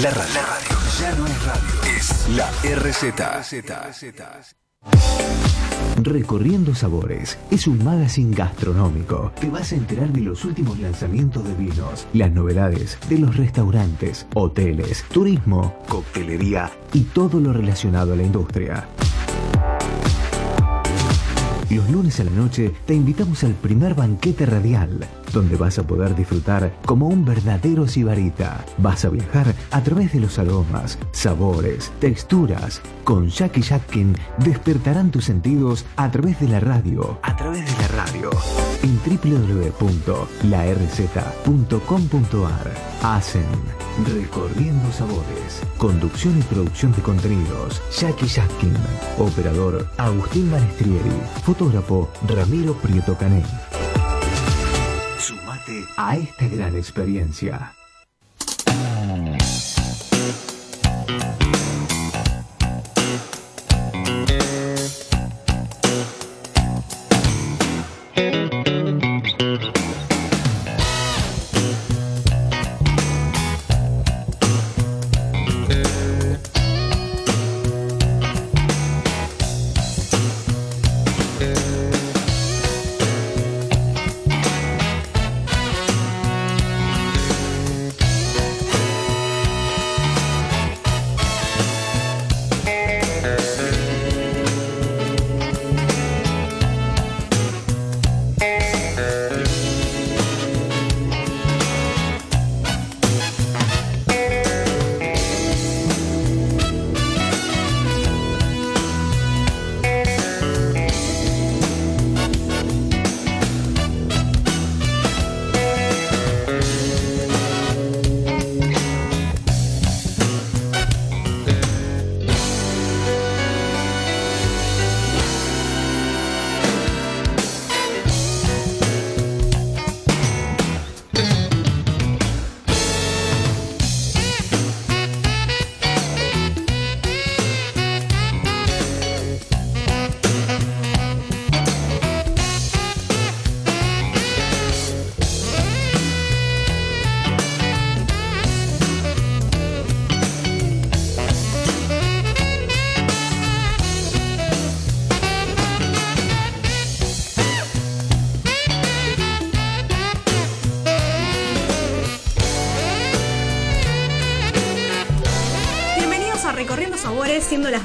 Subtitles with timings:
[0.00, 0.40] La radio.
[0.98, 1.98] Ya no es radio.
[1.98, 3.12] Es la RZ.
[6.02, 9.32] Recorriendo Sabores es un magazine gastronómico.
[9.38, 14.26] Te vas a enterar de los últimos lanzamientos de vinos, las novedades de los restaurantes,
[14.32, 18.88] hoteles, turismo, coctelería y todo lo relacionado a la industria.
[21.68, 26.14] Los lunes a la noche te invitamos al primer banquete radial, donde vas a poder
[26.14, 28.64] disfrutar como un verdadero sibarita.
[28.78, 32.80] Vas a viajar a través de los aromas, sabores, texturas.
[33.04, 37.18] Con Jackie Jackin despertarán tus sentidos a través de la radio.
[37.22, 38.30] A través de la radio.
[38.82, 40.22] En www.larz.com.ar.
[43.02, 43.46] Hacen
[44.06, 45.62] Recorriendo Sabores.
[45.78, 47.82] Conducción y producción de contenidos.
[47.98, 48.74] Jackie Jackin.
[49.18, 51.10] Operador Agustín Manestrieri.
[51.44, 53.44] Fotógrafo Ramiro Prieto Canel.
[55.96, 57.74] A esta gran experiencia.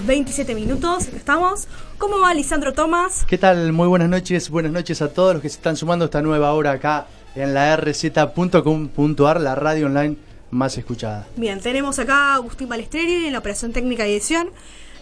[0.08, 1.10] 27 minutos.
[1.10, 1.68] Estamos.
[1.98, 3.26] ¿Cómo va Lisandro Tomás?
[3.28, 3.74] ¿Qué tal?
[3.74, 4.50] Muy buenas noches.
[4.50, 7.54] Buenas noches a todos los que se están sumando a esta nueva hora acá en
[7.54, 10.16] la rz.com.ar, la radio online
[10.50, 11.28] más escuchada.
[11.36, 14.50] Bien, tenemos acá a Agustín Balestrini en la operación técnica y edición,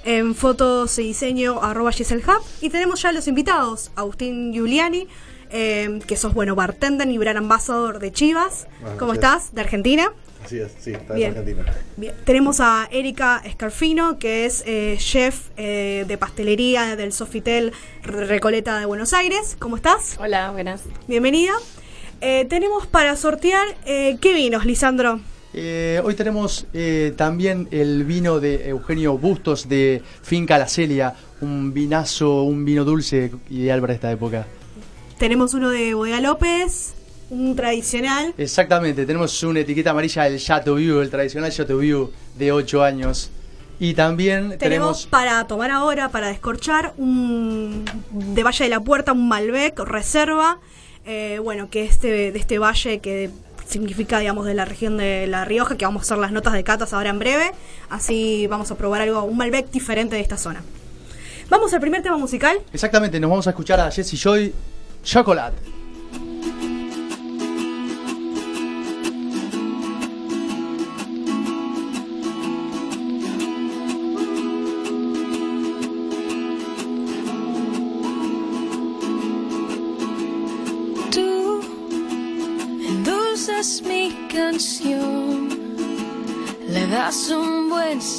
[0.06, 2.44] en fotos y diseño arroba Giselle Hub.
[2.62, 5.08] Y tenemos ya los invitados, Agustín Giuliani,
[5.52, 8.68] eh, que sos, bueno, bartender y brand ambassador de Chivas.
[8.82, 9.24] Buenas ¿Cómo noches.
[9.24, 9.54] estás?
[9.54, 10.12] De Argentina.
[10.46, 11.32] Así es, sí, está Bien.
[11.32, 11.74] en Argentina.
[11.98, 12.14] Bien.
[12.24, 17.72] Tenemos a Erika Scarfino, que es eh, chef eh, de pastelería del Sofitel
[18.04, 19.56] Recoleta de Buenos Aires.
[19.58, 20.18] ¿Cómo estás?
[20.20, 20.84] Hola, buenas.
[21.08, 21.54] Bienvenida.
[22.22, 25.20] Eh, tenemos para sortear, eh, ¿qué vinos, Lisandro?
[25.54, 31.74] Eh, hoy tenemos eh, también el vino de Eugenio Bustos de Finca La Celia, un
[31.74, 34.46] vinazo, un vino dulce ideal para esta época.
[35.18, 36.94] Tenemos uno de Bodega López,
[37.36, 38.34] un tradicional.
[38.38, 43.30] Exactamente, tenemos una etiqueta amarilla del Chateau View, el tradicional Chateau View de 8 años.
[43.78, 49.12] Y también Tenemos tenemos para tomar ahora, para descorchar, un de Valle de la Puerta,
[49.12, 50.60] un Malbec reserva,
[51.06, 53.30] eh, bueno, que es de, de este valle que
[53.68, 56.64] significa, digamos, de la región de La Rioja, que vamos a hacer las notas de
[56.64, 57.52] catas ahora en breve.
[57.90, 60.64] Así vamos a probar algo, un Malbec diferente de esta zona.
[61.50, 62.58] Vamos al primer tema musical.
[62.72, 64.54] Exactamente, nos vamos a escuchar a Jesse Joy
[65.04, 65.85] Chocolate.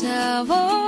[0.06, 0.85] Buen sabor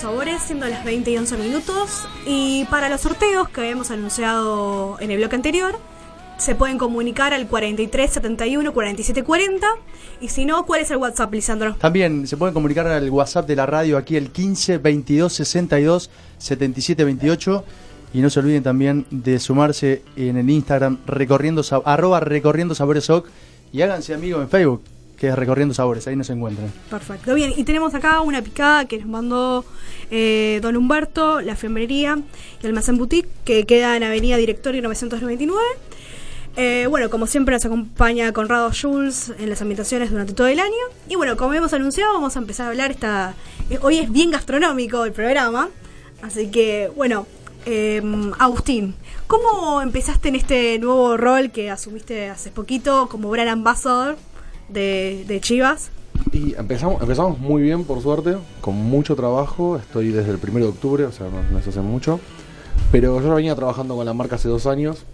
[0.00, 2.06] sabores, siendo las 20 y 11 minutos.
[2.26, 5.78] Y para los sorteos que habíamos anunciado en el bloque anterior,
[6.38, 9.66] se pueden comunicar al 43 71 47 40.
[10.20, 11.76] Y si no, ¿cuál es el WhatsApp, Lisandro?
[11.76, 17.04] También se pueden comunicar al WhatsApp de la radio aquí el 15 22 62 77
[17.04, 17.64] 28.
[18.14, 23.08] Y no se olviden también de sumarse en el Instagram recorriendo, arroba recorriendo sabores
[23.72, 24.82] y háganse amigos en Facebook,
[25.22, 26.72] que recorriendo sabores, ahí nos encuentran.
[26.90, 27.52] Perfecto, bien.
[27.56, 29.64] Y tenemos acá una picada que nos mandó
[30.10, 32.18] eh, Don Humberto, la fiambrería
[32.60, 35.62] y Almacén Boutique, que queda en Avenida Directorio 999.
[36.56, 40.72] Eh, bueno, como siempre nos acompaña Conrado Jules en las ambientaciones durante todo el año.
[41.08, 43.34] Y bueno, como hemos anunciado, vamos a empezar a hablar esta...
[43.70, 45.68] eh, hoy es bien gastronómico el programa.
[46.20, 47.28] Así que, bueno,
[47.64, 48.02] eh,
[48.40, 48.96] Agustín,
[49.28, 54.16] ¿cómo empezaste en este nuevo rol que asumiste hace poquito como brand ambassador
[54.68, 55.90] de, de Chivas?
[56.32, 59.76] Y empezamos, empezamos muy bien, por suerte, con mucho trabajo.
[59.76, 62.20] Estoy desde el 1 de octubre, o sea, no, es hace mucho.
[62.90, 65.04] Pero yo venía trabajando con la marca hace dos años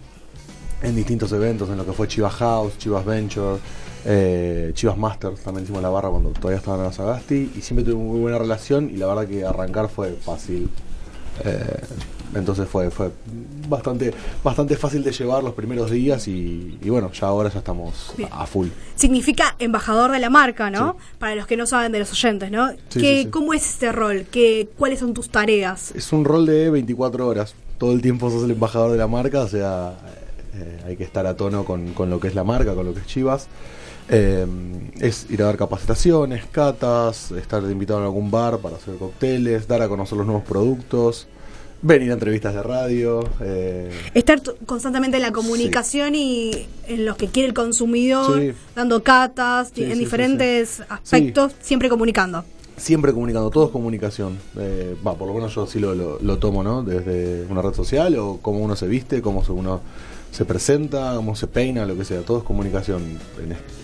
[0.81, 3.57] en distintos eventos, en lo que fue Chivas House, Chivas Venture,
[4.05, 7.51] eh, Chivas Masters, también hicimos la barra cuando todavía estaba en la Sagasti.
[7.55, 10.69] Y siempre tuve muy buena relación y la verdad que arrancar fue fácil.
[11.43, 11.81] Eh,
[12.35, 13.11] entonces fue, fue
[13.67, 18.13] bastante, bastante fácil de llevar los primeros días y, y bueno, ya ahora ya estamos
[18.17, 18.29] Bien.
[18.31, 18.67] a full.
[18.95, 20.97] significa embajador de la marca, ¿no?
[21.17, 22.69] Para los que no saben de los oyentes, ¿no?
[22.89, 23.29] Sí, ¿Qué, sí.
[23.29, 24.25] ¿Cómo es este rol?
[24.31, 25.91] ¿Qué, ¿Cuáles son tus tareas?
[25.95, 27.55] Es un rol de 24 horas.
[27.77, 29.93] Todo el tiempo sos el embajador de la marca, o sea,
[30.53, 32.93] eh, hay que estar a tono con, con lo que es la marca, con lo
[32.93, 33.47] que es Chivas.
[34.11, 34.45] Eh,
[34.99, 39.83] es ir a dar capacitaciones, catas, estar invitado en algún bar para hacer cócteles, dar
[39.83, 41.27] a conocer los nuevos productos,
[41.81, 43.21] venir a entrevistas de radio.
[43.41, 48.51] eh, Estar constantemente en la comunicación y en los que quiere el consumidor, Sí.
[48.75, 52.43] dando catas, Sí, en diferentes aspectos, siempre comunicando.
[52.77, 54.37] siempre comunicando, todo es comunicación.
[54.57, 56.81] Eh, Va, por lo menos yo sí lo, lo, lo tomo, ¿no?
[56.83, 59.81] Desde una red social o cómo uno se viste, cómo uno
[60.31, 63.17] se presenta, cómo se peina, lo que sea, todo es comunicación.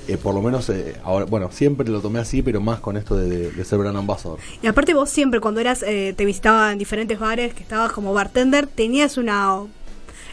[0.07, 3.15] Eh, por lo menos, eh, ahora, bueno, siempre lo tomé así, pero más con esto
[3.17, 4.37] de, de- de ser brand ambassador.
[4.61, 8.13] Y aparte vos siempre cuando eras, eh, te visitaba en diferentes bares, que estabas como
[8.13, 9.59] bartender, tenías una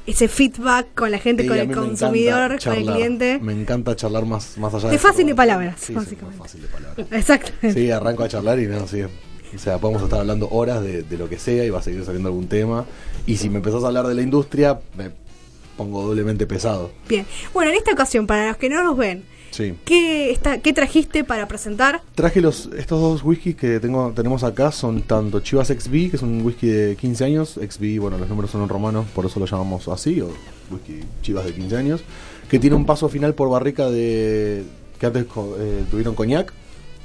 [0.04, 3.38] ese feedback con la gente, con el consumidor, con el cliente.
[3.40, 6.38] Me encanta charlar más, más allá De fácil de palabras, Sí, básicamente.
[6.38, 7.06] muy fácil de palabras.
[7.12, 7.52] Exacto.
[7.72, 9.00] Sí, arranco a charlar y no, sí.
[9.02, 12.04] O sea, podemos estar hablando horas de, de lo que sea y va a seguir
[12.04, 12.84] saliendo algún tema.
[13.26, 15.10] Y si me empezás a hablar de la industria, me
[15.76, 16.90] pongo doblemente pesado.
[17.08, 17.26] Bien.
[17.54, 19.74] Bueno, en esta ocasión, para los que no nos ven, Sí.
[19.84, 22.00] ¿qué, está, ¿qué trajiste para presentar?
[22.14, 26.22] Traje los, estos dos whiskies que tengo, tenemos acá, son tanto Chivas XB, que es
[26.22, 29.44] un whisky de 15 años, XB, bueno, los números son en romano, por eso lo
[29.46, 30.30] llamamos así, o
[30.70, 32.00] whisky Chivas de 15 años,
[32.48, 34.62] que tiene un paso final por barrica de
[34.98, 35.26] que antes
[35.58, 36.52] eh, tuvieron coñac,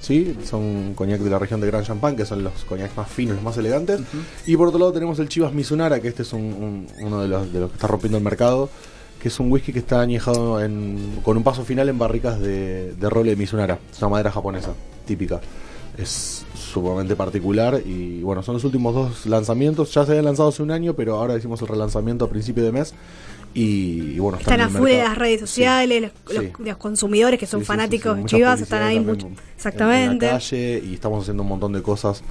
[0.02, 0.36] ¿sí?
[0.46, 3.44] son coñac de la región de Gran Champagne, que son los coñacs más finos, los
[3.44, 4.02] más elegantes,
[4.46, 7.28] y por otro lado tenemos el Chivas Mizunara, que este es un- un- uno de
[7.28, 8.70] los, de los que está rompiendo el mercado,
[9.22, 12.94] que es un whisky que está añejado en- con un paso final en barricas de,
[12.94, 13.80] de roble de Mizunara.
[13.92, 14.74] Es una madera japonesa,
[15.06, 15.42] típica.
[15.98, 19.92] Es sumamente particular y bueno, son los últimos dos lanzamientos.
[19.96, 22.72] Ya se habían lanzado hace un año, pero ahora hicimos el relanzamiento a principio de
[22.72, 22.94] mes.
[23.60, 25.48] Y, y bueno, Están afuera de las redes Sí.
[25.48, 26.36] sociales, los, Sí.
[26.58, 29.28] los- los consumidores que son Sí, sí, sí, fanáticos sí, de Chivas, están ahí mucho.
[29.28, 30.26] en- Exactamente.
[30.28, 32.22] En la calle y estamos haciendo un montón de cosas,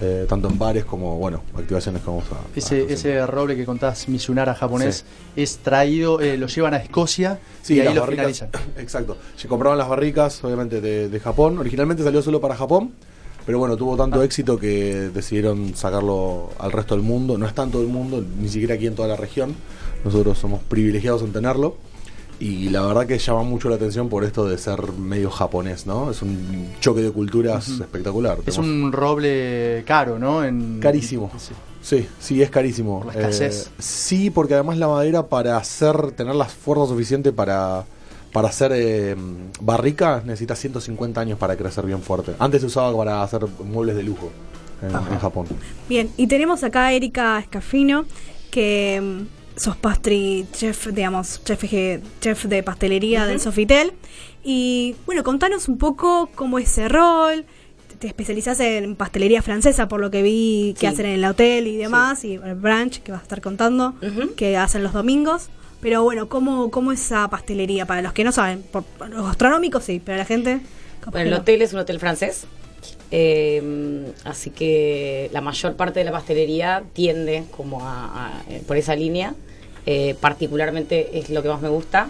[0.00, 2.36] eh, tanto en bares como, bueno, activaciones que vamos a.
[2.56, 5.04] Ese, ese roble que contás, Mizunara japonés,
[5.34, 8.48] es traído, eh, lo llevan a Escocia y ahí las lo barricas- finalizan.
[8.78, 9.16] Exacto.
[9.36, 11.58] Se compraban las barricas, obviamente, de, de Japón.
[11.58, 12.92] Originalmente salió solo para Japón,
[13.44, 13.96] pero bueno, tuvo Ah.
[13.96, 17.36] tanto éxito que decidieron sacarlo al resto del mundo.
[17.36, 19.56] No está en todo el mundo, ni siquiera aquí en toda la región.
[20.04, 21.76] Nosotros somos privilegiados en tenerlo.
[22.40, 26.08] Y la verdad que llama mucho la atención por esto de ser medio japonés, ¿no?
[26.12, 28.38] Es un choque de culturas espectacular.
[28.46, 30.44] Es Tenemos- un roble caro, ¿no?
[30.44, 31.32] En- Carísimo.
[31.36, 31.52] Sí.
[31.80, 32.98] Sí, sí, es carísimo.
[33.02, 33.66] Por la escasez.
[33.66, 37.84] Eh, sí, porque además la madera para hacer, tener la fuerza suficiente para,
[38.32, 39.16] para hacer eh,
[39.60, 42.34] barrica necesita 150 años para crecer bien fuerte.
[42.38, 44.30] Antes se usaba para hacer muebles de lujo
[44.82, 45.46] en, en Japón.
[45.88, 48.04] Bien, y tenemos acá a Erika Escafino,
[48.50, 51.64] que mm, sos pastry chef, digamos, chef,
[52.20, 53.92] chef de pastelería del Sofitel.
[54.44, 57.44] Y bueno, contanos un poco cómo es ese rol.
[57.98, 60.86] Te especializás en pastelería francesa, por lo que vi que Sí.
[60.86, 63.94] hacen en el hotel y demás, y el brunch que vas a estar contando,
[64.36, 65.48] que hacen los domingos.
[65.80, 67.86] Pero bueno, ¿cómo, ¿cómo es esa pastelería?
[67.86, 70.60] Para los que no saben, por, por los gastronómicos sí, pero la gente...
[71.10, 71.36] Bueno, el no.
[71.38, 72.46] hotel es un hotel francés.
[73.10, 78.94] eh, así que la mayor parte de la pastelería tiende como a, a- por esa
[78.94, 79.34] línea.
[79.90, 82.08] Eh, particularmente es lo que más me gusta.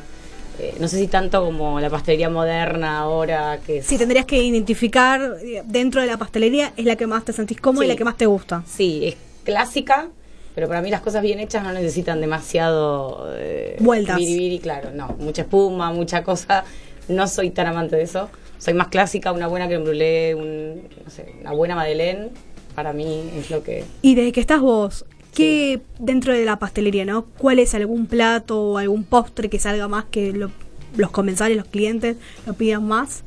[0.61, 4.42] eh, no sé si tanto como la pastelería moderna ahora, que es- Si tendrías que
[4.42, 7.92] identificar eh, dentro de la pastelería, es la que más te sentís cómodo y Sí.
[7.92, 8.64] la que más te gusta.
[8.66, 10.08] sí, es clásica,
[10.56, 13.28] pero para mí las cosas bien hechas no necesitan demasiado...
[13.37, 14.16] eh, Vueltas.
[14.16, 16.64] biribiri, claro, no, mucha espuma, mucha cosa.
[17.06, 18.28] No soy tan amante de eso.
[18.58, 22.30] Soy más clásica, una buena creme brûlée, un, no sé, una buena madeleine,
[22.75, 23.85] para mí es lo que...
[24.02, 25.04] Y desde que estás vos,
[25.35, 27.25] ¿qué dentro de la pastelería, no?
[27.38, 30.50] ¿Cuál es algún plato o algún postre que salga más que lo-
[30.97, 32.16] los comensales, los clientes
[32.47, 33.23] lo pidan más?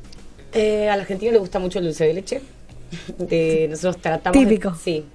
[0.54, 2.42] Eh, al argentino le gusta mucho el dulce de leche.
[3.18, 4.76] De- nosotros tratamos de- Típico.
[4.76, 5.06] sí.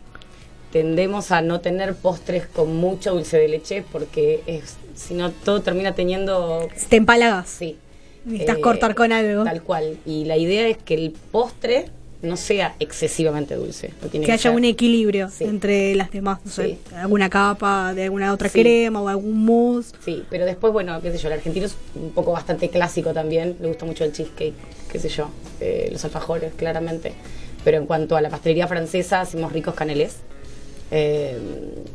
[0.73, 4.63] Tendemos a no tener postres con mucho dulce de leche porque
[4.95, 7.49] si no todo termina teniendo Te empalagas.
[7.49, 7.77] sí.
[8.25, 9.45] Necesitas Eh, cortar con algo.
[9.45, 9.99] Tal cual.
[10.05, 11.87] Y la idea es que el postre
[12.27, 13.93] no sea excesivamente dulce.
[14.03, 15.45] No tiene Que haya ser- un equilibrio Sí.
[15.45, 16.79] entre las demás, no sé, Sí.
[16.95, 18.61] alguna capa de alguna otra Sí.
[18.61, 19.93] crema o algún mousse.
[20.05, 23.57] Sí, pero después, bueno, qué sé yo, el argentino es un poco bastante clásico también,
[23.61, 24.55] le gusta mucho el cheesecake,
[24.93, 25.29] qué sé yo,
[25.61, 27.13] eh, los alfajores, claramente.
[27.65, 30.17] Pero en cuanto a la pastelería francesa, hacemos ricos canelés,
[30.91, 31.37] eh,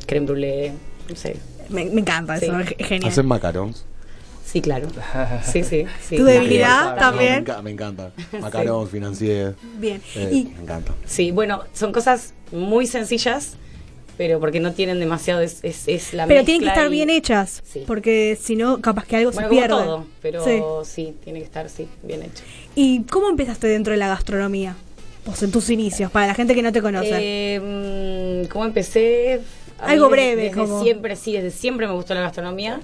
[0.05, 0.71] creme brûlée,
[1.09, 1.37] no sé.
[1.69, 2.45] Me, me encanta Sí.
[2.45, 3.09] eso, es es genial.
[3.11, 3.85] Hacen macarons.
[4.51, 4.87] Sí, claro.
[5.43, 5.85] Sí, sí.
[6.07, 6.17] sí.
[6.17, 7.43] Tu debilidad Sí, también.
[7.45, 8.11] Me, enca- me encanta.
[8.41, 9.55] Macarons, financier.
[9.77, 10.01] Bien.
[10.15, 10.93] eh, y me encanta.
[11.05, 13.53] Sí, bueno, son cosas muy sencillas,
[14.17, 17.09] pero porque no tienen demasiado, es, es, es la pero tienen que estar y- bien
[17.09, 17.83] hechas, Sí.
[17.87, 19.69] porque si no, capaz que algo Bueno, se pierde.
[19.69, 20.61] todo, pero Sí.
[20.83, 21.15] sí.
[21.23, 22.43] tiene que estar, sí, bien hecho.
[22.75, 24.75] ¿Y cómo empezaste dentro de la gastronomía?
[25.23, 27.11] Pues en tus inicios, para la gente que no te conoce.
[27.13, 29.39] Eh, ¿Cómo empecé?
[29.79, 32.81] A Algo desde- breve, Desde como- siempre, sí, desde siempre me gustó la gastronomía,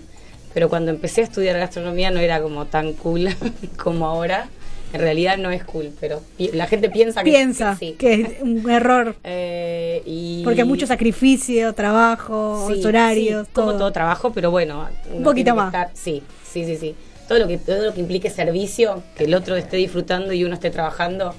[0.58, 3.30] pero cuando empecé a estudiar gastronomía no era como tan cool
[3.78, 4.50] como ahora.
[4.92, 7.92] En realidad no es cool, pero la gente piensa que Piensa sí.
[8.00, 13.66] que es un error, Eh, y porque hay mucho sacrificio, trabajo, Sí, horarios, sí, todo.
[13.68, 15.68] como todo trabajo, pero bueno, Un poquito más.
[15.72, 16.96] estar- sí, sí, sí, sí.
[17.28, 20.56] Todo lo que todo lo que implique servicio, que el otro esté disfrutando y uno
[20.56, 21.36] esté trabajando,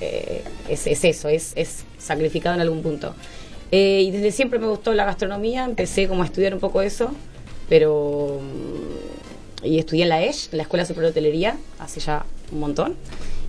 [0.00, 3.14] eh, es, es eso, es, es sacrificado en algún punto.
[3.70, 7.10] Eh, y desde siempre me gustó la gastronomía, empecé como a estudiar un poco eso,
[7.72, 8.38] pero
[9.62, 12.60] mm, y estudié en la ESH, en la Escuela Superior de Hotelería, hace ya un
[12.60, 12.96] montón.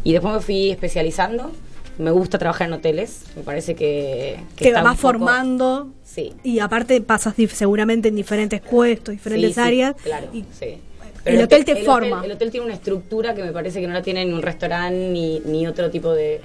[0.06, 1.52] Y después me fui especializando.
[1.98, 4.40] Me gusta trabajar en hoteles, me parece que...
[4.56, 9.60] que te vas formando Sí, y aparte pasas seguramente en diferentes puestos, diferentes Sí, sí,
[9.60, 9.96] áreas.
[10.02, 10.78] claro, y sí.
[11.26, 12.24] el hotel te el forma.
[12.24, 15.10] el hotel tiene una estructura que me parece que no la tiene ni un restaurante
[15.12, 16.40] ni, ni otro tipo de...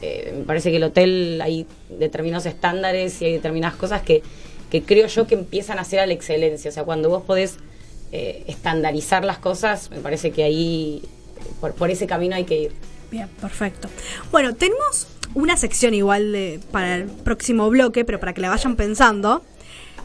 [0.00, 4.22] eh, me parece que el hotel hay determinados estándares y hay determinadas cosas que,
[4.70, 6.70] que creo yo que empiezan a ser a la excelencia.
[6.70, 7.56] O sea, cuando vos podés
[8.12, 11.02] eh, estandarizar las cosas, me parece que ahí,
[11.60, 12.72] por, por ese camino hay que ir.
[13.10, 13.88] Bien, perfecto.
[14.30, 18.76] Bueno, tenemos una sección igual de, para el próximo bloque, pero para que la vayan
[18.76, 19.42] pensando.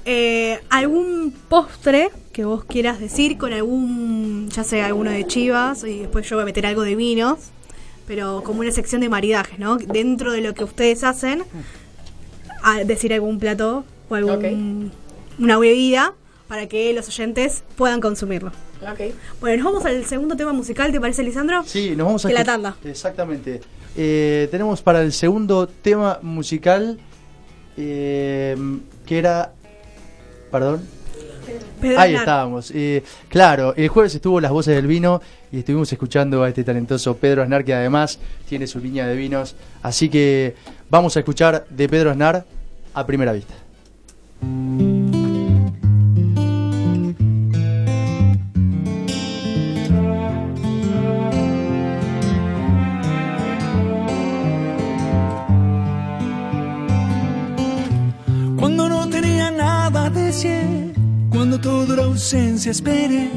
[0.05, 5.99] Eh, ¿Algún postre que vos quieras decir con algún, ya sea alguno de chivas, y
[5.99, 7.39] después yo voy a meter algo de vinos,
[8.07, 9.77] pero como una sección de maridajes, ¿no?
[9.77, 11.43] Dentro de lo que ustedes hacen,
[12.85, 14.91] decir algún plato o algún,
[15.39, 16.13] una bebida
[16.47, 18.51] para que los oyentes puedan consumirlo.
[19.39, 21.63] Bueno, nos vamos al segundo tema musical, ¿te parece, Lisandro?
[21.65, 22.75] Sí, nos vamos a De la tanda.
[22.83, 23.61] Exactamente.
[23.95, 26.99] Eh, tenemos para el segundo tema musical
[27.77, 28.55] eh,
[29.05, 29.53] que era.
[30.51, 30.81] Perdón.
[31.81, 32.71] Pedro Ahí estábamos.
[32.73, 37.17] Eh, claro, el jueves estuvo Las Voces del Vino y estuvimos escuchando a este talentoso
[37.17, 39.55] Pedro Aznar que además tiene su línea de vinos.
[39.81, 40.55] Así que
[40.89, 42.45] vamos a escuchar de Pedro Aznar
[42.93, 43.53] a primera vista.
[58.57, 60.93] Cuando no tenía nada decir,
[61.29, 63.29] cuando toda la ausencia esperé,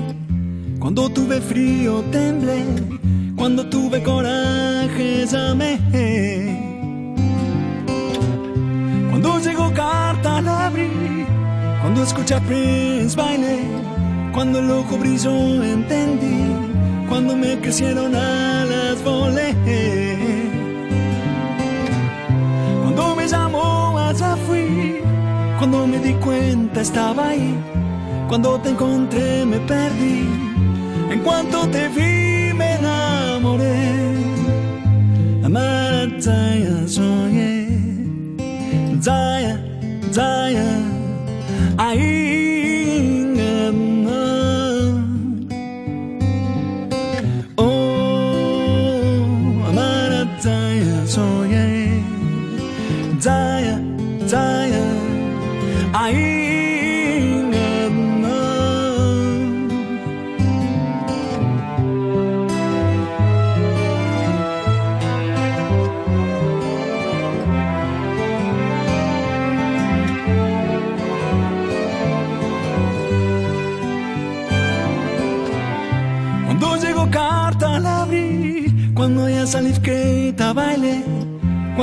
[0.78, 2.64] cuando tuve frío temblé,
[3.36, 6.65] cuando tuve coraje llamé.
[9.26, 11.26] Cuando llegó carta la abrí,
[11.82, 13.58] cuando escuché a Prince bailé,
[14.32, 16.46] cuando el ojo brilló entendí,
[17.08, 19.52] cuando me crecieron alas volé.
[22.82, 25.00] Cuando me llamó allá fui,
[25.58, 27.52] cuando me di cuenta estaba ahí,
[28.28, 30.28] cuando te encontré me perdí,
[31.10, 33.74] en cuanto te vi me enamoré.
[35.44, 36.86] Amar Zaya
[39.06, 42.45] Zion, Zion, I.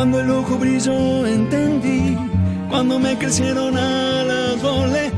[0.04, 2.18] Cuando el ojo brilló entendí,
[2.70, 5.14] cuando me crecieron alas volé.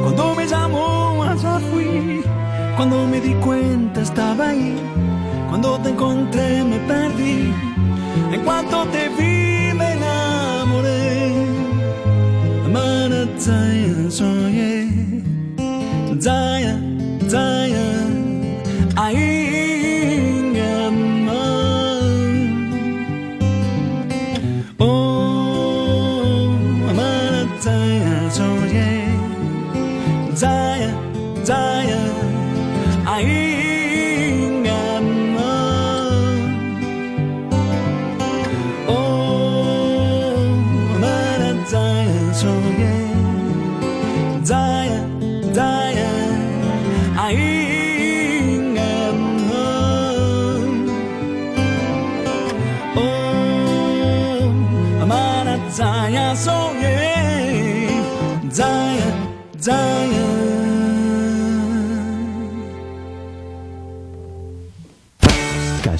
[0.00, 2.22] Cuando me llamó allá fui,
[2.76, 4.76] cuando me di cuenta estaba ahí,
[5.48, 7.52] cuando te encontré me perdí,
[8.32, 9.10] en cuanto te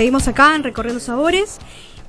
[0.00, 1.58] Seguimos acá en Recorriendo Sabores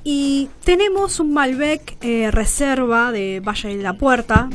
[0.02, 4.48] y tenemos un Malbec eh, reserva de Valle de la Puerta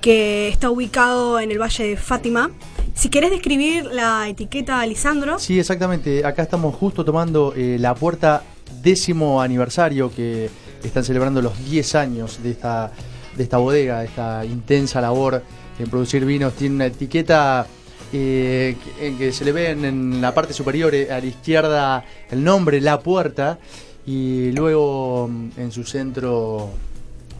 [0.00, 2.52] que está ubicado en el Valle de Fátima.
[2.94, 5.40] Si querés describir la etiqueta, Lisandro.
[5.40, 6.24] Sí, exactamente.
[6.24, 8.44] Acá estamos justo tomando eh, la puerta
[8.80, 10.48] décimo aniversario que
[10.84, 12.92] están celebrando los 10 años de esta,
[13.36, 15.42] de esta bodega, de esta intensa labor
[15.80, 16.54] en producir vinos.
[16.54, 17.66] Tiene una etiqueta
[18.12, 22.04] eh, que, en que se le ve en, la parte superior eh, a la izquierda
[22.30, 23.58] el nombre, la puerta,
[24.06, 26.70] y luego mm, en su centro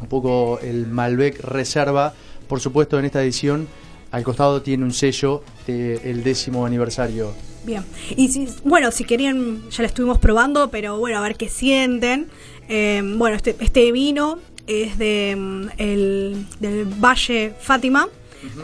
[0.00, 2.14] un poco el Malbec Reserva.
[2.46, 3.68] Por supuesto, en esta edición
[4.10, 7.32] al costado tiene un sello del décimo aniversario.
[7.64, 7.84] Bien.
[8.16, 12.28] Y si, bueno, si querían, ya lo estuvimos probando, pero bueno, a ver qué sienten.
[12.68, 18.08] Eh, bueno, este, este vino es de, mm, el, del Valle Fátima,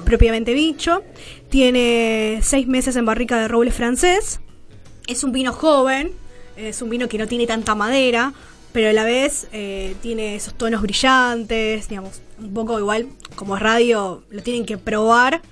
[0.04, 1.02] propiamente dicho.
[1.54, 4.40] Tiene seis meses en barrica de roble francés.
[5.06, 6.10] Es un vino joven,
[6.56, 8.32] es un vino que no tiene tanta madera,
[8.72, 14.24] pero a la vez eh, tiene esos tonos brillantes, digamos, un poco igual, como radio,
[14.30, 15.42] lo tienen que probar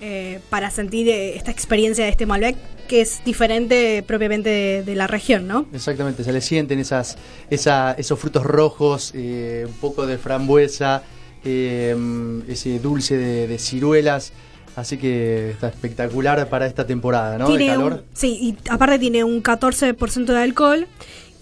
[0.00, 2.56] eh, para sentir eh, esta experiencia de este Malbec,
[2.88, 5.66] que es diferente propiamente de, la región, ¿no?
[5.74, 7.18] Exactamente, se le sienten esas,
[7.50, 11.02] esa, esos frutos rojos, un poco de frambuesa,
[11.44, 14.32] ese dulce de ciruelas.
[14.76, 17.48] Así que está espectacular para esta temporada, ¿no?
[17.50, 17.92] de Tiene calor.
[17.94, 20.86] un- sí, y aparte tiene un 14% de alcohol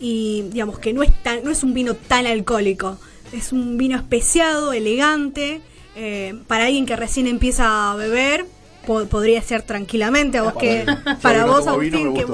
[0.01, 2.99] y digamos que no es, tan, no es un vino tan alcohólico.
[3.33, 5.61] Es un vino especiado, elegante,
[5.97, 8.47] eh, para alguien que recién empieza a beber,
[8.87, 10.39] po- podría ser tranquilamente.
[10.39, 10.87] A vos que,
[11.21, 12.25] para vino vos, Agustín, que.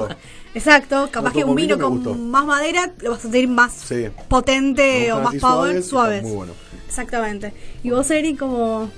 [0.53, 4.05] Exacto, capaz que un vino con más madera lo vas a sentir más Sí.
[4.29, 6.53] potente o más power, suaves, muy bueno.
[6.87, 7.51] Exactamente.
[7.83, 8.89] Y vos, Eri, como...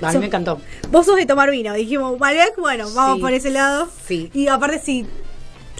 [0.00, 0.60] A mí sos- me encantó.
[0.90, 3.20] Vos sos de tomar vino, dijimos, Malbec, bueno, vamos Sí.
[3.22, 3.88] por ese lado.
[4.06, 4.30] Sí.
[4.34, 5.06] Y aparte, si,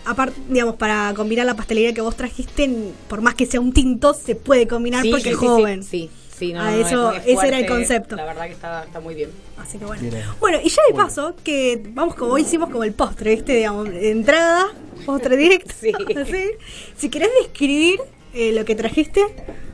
[0.04, 2.70] aparte, digamos, para combinar la pastelería que vos trajiste,
[3.08, 5.82] por más que sea un tinto, se puede combinar Sí, porque sí, es sí, joven.
[5.82, 8.16] Sí, sí, no, Ah, no, no, eso- es- es ese era el concepto.
[8.16, 9.30] La verdad que está, está muy bien.
[9.58, 10.02] Así que bueno.
[10.02, 10.22] Bien.
[10.40, 13.54] Bueno, y ya de paso, que vamos como hoy hicimos como el postre, ¿viste?
[13.56, 14.66] Digamos, entrada,
[15.06, 15.72] postre directo.
[16.30, 16.50] Sí.
[16.96, 18.00] Si querés describir
[18.34, 19.22] eh, lo que trajiste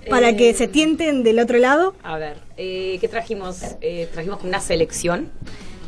[0.09, 1.95] para Eh, que se tienten del otro lado.
[2.03, 3.61] A ver, eh, ¿qué trajimos?
[3.81, 5.29] Eh, trajimos una selección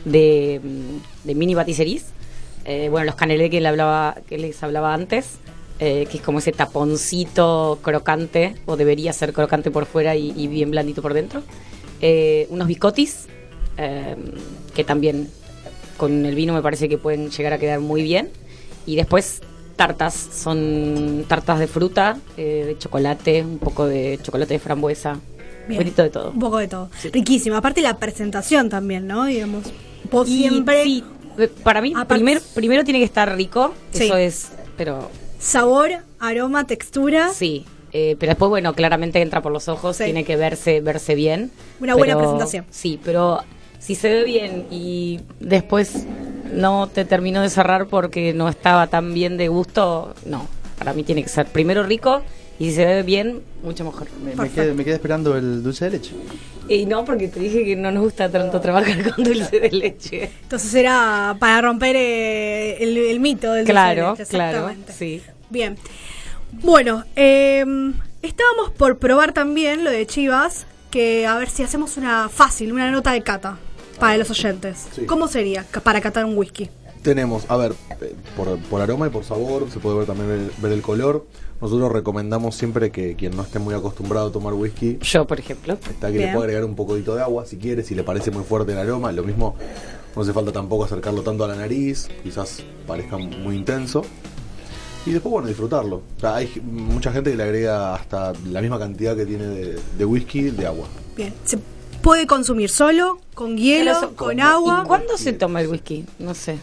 [0.05, 2.07] de, mm, de mini paticeries.
[2.65, 5.39] Eh, bueno, los canelé que, le hablaba, que les hablaba antes,
[5.81, 10.47] eh, que es como ese taponcito crocante, o debería ser crocante por fuera y, y
[10.47, 11.43] bien blandito por dentro.
[12.01, 13.27] Eh, unos bicotis,
[13.79, 14.17] eh,
[14.75, 15.29] que también
[15.97, 18.31] con el vino me parece que pueden llegar a quedar muy bien.
[18.87, 19.41] Y después
[19.77, 25.19] tartas, son tartas de fruta, eh, de chocolate, un poco de chocolate de frambuesa,
[25.69, 26.31] un poquito de todo.
[26.31, 26.91] Un poco de todo.
[26.99, 27.11] Sí.
[27.11, 27.57] Riquísimo.
[27.57, 29.25] Aparte la presentación también, ¿no?
[29.27, 29.65] Digamos,
[30.11, 31.05] vos Y siempre sí,
[31.39, 34.05] eh, para mí, primer- primero tiene que estar rico, Sí.
[34.05, 37.31] eso es, pero sabor, aroma, textura.
[37.33, 37.65] sí.
[37.95, 41.51] eh, pero después, bueno, claramente entra por los ojos, tiene que verse, verse bien.
[41.79, 42.65] Una buena pero- presentación.
[42.71, 43.41] Sí, pero
[43.83, 46.07] si se ve bien y después
[46.55, 50.47] no te terminó de cerrar porque no estaba tan bien de gusto, no.
[50.79, 52.23] Para mí tiene que ser primero rico
[52.59, 54.07] y si se ve bien, mucho mejor.
[54.25, 56.13] Me, me quedé, me quedé esperando el dulce de leche.
[56.69, 60.31] Y no, porque te dije que no nos gusta tanto trabajar con dulce de leche.
[60.43, 64.93] Entonces era para romper eh, el, el mito del dulce de Claro, leche, claro, exactamente.
[64.93, 65.23] sí.
[65.51, 65.77] Bien.
[66.53, 67.65] Bueno, eh,
[68.23, 72.91] estábamos por probar también lo de Chivas, que a ver si hacemos una fácil, una
[72.91, 73.59] nota de cata
[74.03, 74.87] para los oyentes.
[74.95, 75.07] Sí.
[75.07, 76.69] ¿Cómo sería para catar un whisky?
[77.03, 80.51] Tenemos, a ver, eh, por, por aroma y por sabor, se puede ver también el-
[80.63, 81.27] ver el color.
[81.61, 85.75] Nosotros recomendamos siempre que quien no esté muy acostumbrado a tomar whisky, Yo, por ejemplo.
[85.75, 88.45] está que le pueda agregar un poquito de agua si quiere, si le parece muy
[88.45, 89.11] fuerte el aroma.
[89.13, 89.57] Lo mismo,
[90.15, 94.03] no hace falta tampoco acercarlo tanto a la nariz, quizás parezca muy intenso.
[95.05, 95.97] Y después, bueno, disfrutarlo.
[96.17, 99.79] O sea, hay mucha gente que le agrega hasta la misma cantidad que tiene de,
[99.99, 100.87] de whisky de agua.
[101.17, 101.33] Bien.
[101.45, 101.59] Se
[102.03, 104.83] puede consumir solo, con hielo, con agua.
[104.85, 106.05] ¿Y cuándo se toma el whisky?
[106.19, 106.59] No sé.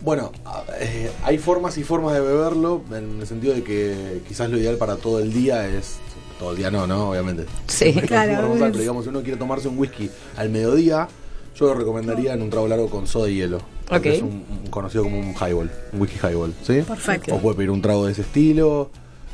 [0.00, 0.32] Bueno,
[0.80, 4.76] eh, hay formas y formas de beberlo, en el sentido de que quizás lo ideal
[4.76, 5.96] para todo el día es.
[6.38, 7.10] Todo el día no, ¿no?
[7.10, 7.46] Obviamente.
[7.68, 7.92] Sí.
[8.06, 8.52] Claro.
[8.58, 11.06] Pero digamos, si uno quiere tomarse un whisky al mediodía,
[11.54, 13.60] yo lo recomendaría en un trago largo con soda y hielo.
[13.86, 14.16] porque Ok.
[14.16, 16.82] Es un, un conocido como un highball, un whisky highball, ¿sí?
[16.82, 17.36] Perfecto.
[17.36, 18.90] O puede pedir un trago de ese estilo.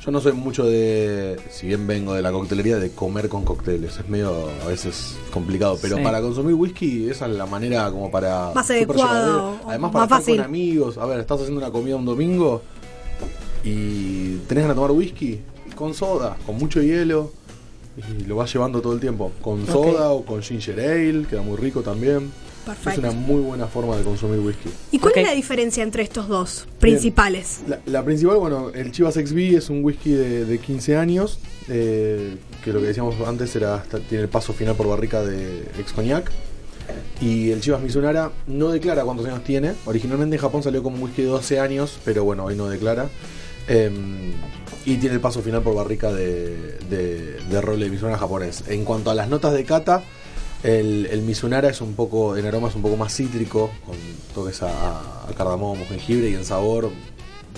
[0.09, 3.99] Yo no soy mucho de, si bien vengo de la coctelería, de comer con cócteles.
[3.99, 6.03] Es medio a veces complicado, pero Sí.
[6.03, 8.51] para consumir whisky esa es la manera como para...
[8.55, 10.97] Más adecuado, Además para más estar con amigos.
[10.97, 12.63] A ver, estás haciendo una comida un domingo
[13.63, 15.41] y tenés ganas de tomar whisky
[15.75, 17.31] con soda, con mucho hielo.
[17.99, 19.31] Y lo vas llevando todo el tiempo.
[19.43, 22.33] Con soda o con ginger ale, queda muy rico también.
[22.69, 22.91] Perfecto.
[22.91, 24.69] Es una muy buena forma de consumir whisky.
[24.93, 27.61] ¿Y cuál es la diferencia entre estos dos principales?
[27.67, 32.37] La, la principal, bueno, el Chivas XB es un whisky de, de 15 años, eh,
[32.65, 35.93] que lo que decíamos antes era hasta- tiene el paso final por barrica de ex
[35.93, 36.31] cognac.
[37.21, 39.73] Y el Chivas Mizunara no declara cuántos años tiene.
[39.85, 43.09] Originalmente en Japón salió como un whisky de 12 años, pero bueno, hoy no declara.
[43.69, 43.91] Eh,
[44.87, 48.65] y tiene el paso final por barrica de, de, de roble Mizunara japonés.
[48.69, 50.03] En cuanto a las notas de cata,
[50.63, 53.97] el, el Mizunara es un poco, en aroma es un poco más cítrico, con
[54.35, 54.69] toques a,
[55.29, 56.91] a cardamomo, jengibre y en sabor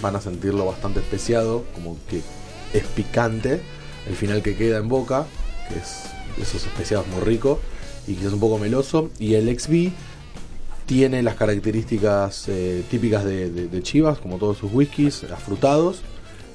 [0.03, 2.23] van a sentirlo bastante especiado, como que
[2.73, 3.61] es picante.
[4.09, 5.27] El final que queda en boca,
[5.69, 6.05] que es
[6.41, 7.61] esos especiados muy rico
[8.07, 9.11] y quizás un poco meloso.
[9.19, 9.91] Y el XB
[10.87, 16.01] tiene las características eh, típicas de, de- de Chivas, como todos sus whiskies, afrutados,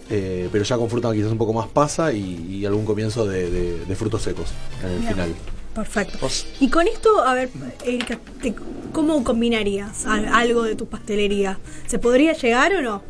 [0.10, 3.78] eh, pero ya con fruta quizás un poco más pasa y, y algún comienzo de,
[3.96, 4.48] frutos secos
[4.84, 5.34] en el final.
[5.76, 6.18] Perfecto.
[6.62, 7.50] Y con esto, a ver,
[7.86, 8.56] Erika, te-
[8.94, 11.60] ¿cómo combinarías al- algo de tu pastelería?
[11.86, 13.02] ¿Se podría llegar o no?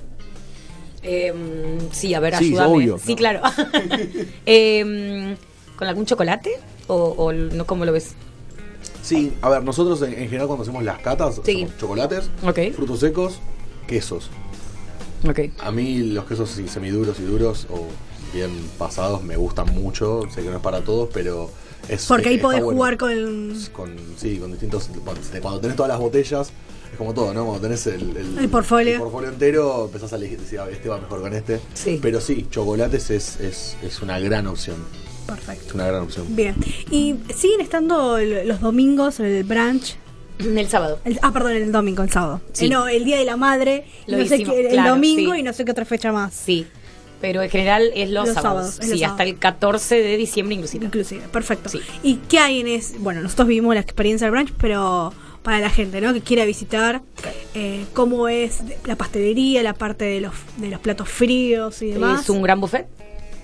[1.04, 1.38] Em,
[1.92, 2.74] sí, a ver, Sí, ayúdame.
[2.74, 2.98] obvio.
[2.98, 3.42] Sí, claro.
[4.48, 5.38] Em,
[5.76, 6.58] ¿Con algún chocolate?
[6.88, 8.16] ¿O, o no cómo lo ves?
[9.04, 11.64] Sí, a ver, nosotros en, en general cuando hacemos las catas, Sí.
[11.64, 12.60] hacemos chocolates, Ok.
[12.76, 13.40] frutos secos,
[13.88, 14.32] quesos.
[15.30, 15.40] Ok.
[15.60, 17.86] A mí los quesos sí, semiduros y duros o
[18.34, 20.24] bien pasados me gustan mucho.
[20.34, 21.52] Sé que no es para todos, pero
[21.90, 22.06] es.
[22.06, 22.78] Porque ahí podés bueno.
[22.78, 23.54] jugar con...
[23.74, 24.90] con sí, con distintos.
[25.04, 26.52] Cuando, cuando tenés todas las botellas,
[26.92, 27.46] es como todo, ¿no?
[27.46, 28.94] Cuando tenés el, El portfolio.
[28.96, 31.60] el portfolio entero, empezás a elegir, decir, "Ah, este va mejor con este.
[31.74, 32.00] Sí.
[32.02, 34.78] Pero sí, chocolates es, es, es una gran opción.
[35.28, 35.66] Perfecto.
[35.68, 36.26] Es una gran opción.
[36.36, 36.56] Bien.
[36.92, 39.96] ¿Y siguen estando el- los domingos el brunch?
[40.38, 41.00] El sábado.
[41.06, 42.42] El- ah, perdón, el domingo, el sábado.
[42.54, 42.66] Sí.
[42.66, 43.86] Eh, no, el Día de la Madre.
[44.06, 45.40] Lo no sé hicimos, qué, el claro, domingo sí.
[45.40, 46.34] y no sé qué otra fecha más.
[46.34, 46.68] Sí.
[47.26, 48.42] Pero en general es los, Los sábados.
[48.76, 49.34] sábados, es los Sí, hasta sábados.
[49.34, 50.86] el 14 de diciembre inclusive.
[50.86, 51.70] Inclusive, perfecto.
[51.70, 51.80] Sí.
[52.04, 52.98] ¿Y qué hay en ese?
[53.00, 55.12] Bueno, nosotros vivimos la experiencia del brunch, pero
[55.42, 56.14] para la gente, ¿no?
[56.14, 57.02] Que quiera visitar,
[57.54, 62.22] eh, cómo es la pastelería, la parte de los, de los platos fríos y demás.
[62.22, 62.88] Es un gran buffet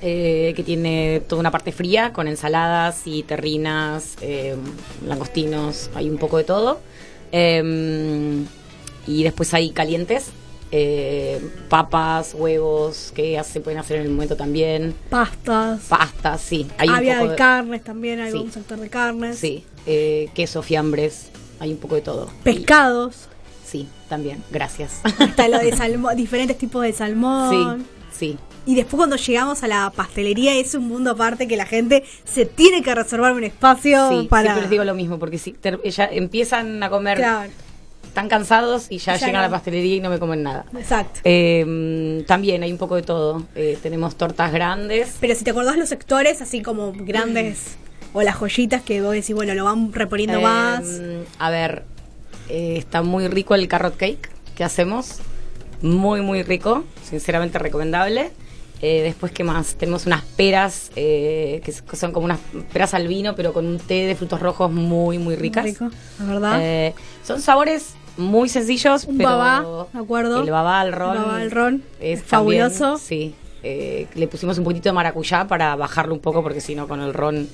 [0.01, 4.55] eh, que tiene toda una parte fría con ensaladas y terrinas, eh,
[5.07, 6.79] langostinos, hay un poco de todo.
[7.31, 8.43] Eh,
[9.07, 10.31] y después hay calientes,
[10.71, 14.95] eh, papas, huevos, que se pueden hacer en el momento también.
[15.09, 15.81] Pastas.
[15.89, 16.67] Pastas, sí.
[16.77, 18.37] Hay un Había poco de carnes también, hay Sí.
[18.37, 19.37] un sector de carnes.
[19.37, 21.27] Sí, eh, queso, fiambres,
[21.59, 22.29] hay un poco de todo.
[22.43, 23.27] Pescados.
[23.65, 24.99] Sí, también, gracias.
[25.19, 27.85] Hasta lo de salmón, diferentes tipos de sí, salmón.
[28.11, 28.37] sí.
[28.63, 32.45] Y después cuando llegamos a la pastelería es un mundo aparte que la gente se
[32.45, 34.43] tiene que reservar un espacio Sí, para...
[34.43, 37.49] siempre les digo lo mismo, porque si ter- ya empiezan a comer Claro,
[38.11, 40.65] están cansados y ya, Ya llegan a la pastelería y no me comen nada.
[40.77, 41.21] exacto.
[41.23, 43.43] Eh, también hay un poco de todo.
[43.55, 45.15] Eh, tenemos tortas grandes.
[45.21, 47.77] Pero si te acordás los sectores, así como grandes,
[48.13, 50.83] o las joyitas que vos decís, bueno, lo van reponiendo Eh, más.
[51.39, 51.83] A ver,
[52.49, 55.19] eh, está muy rico el carrot cake que hacemos.
[55.81, 56.83] Muy, muy rico.
[57.09, 58.31] Sinceramente recomendable.
[58.83, 59.75] Eh, después, ¿qué más?
[59.75, 62.39] Tenemos unas peras, eh, que son como unas
[62.73, 65.63] peras al vino, pero con un té de frutos rojos muy, muy ricas.
[65.65, 66.59] Rico, la verdad.
[66.61, 66.93] Eh,
[67.23, 70.43] son sabores muy sencillos, Un pero babá, ¿de acuerdo?
[70.43, 71.17] El babá al ron.
[71.17, 72.79] El babá al ron, es fabuloso.
[72.97, 73.35] también- sí.
[73.63, 77.01] Eh, le pusimos un poquitito de maracuyá para bajarlo un poco, porque si no, con
[77.01, 77.47] el ron.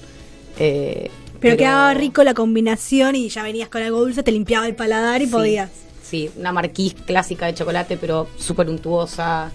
[0.60, 4.74] eh, pero, quedaba rico la combinación y ya venías con algo dulce, te limpiaba el
[4.76, 5.32] paladar y Sí.
[5.32, 5.70] podías.
[6.02, 9.52] Sí, una marquís clásica de chocolate, pero súper untuosa.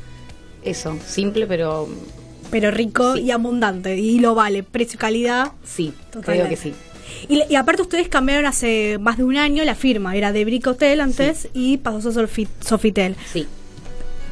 [0.62, 1.88] Eso, simple, pero
[2.52, 3.22] Pero rico Sí.
[3.22, 3.96] y abundante.
[3.98, 4.62] Y lo vale.
[4.62, 5.52] Precio-calidad.
[5.64, 6.32] sí, Totalmente.
[6.32, 6.74] creo que sí.
[7.28, 11.00] Y, aparte ustedes cambiaron hace más de un año la firma, era de Brick Hotel
[11.00, 13.16] antes y pasó a Sofi- Sofitel.
[13.32, 13.46] Sí.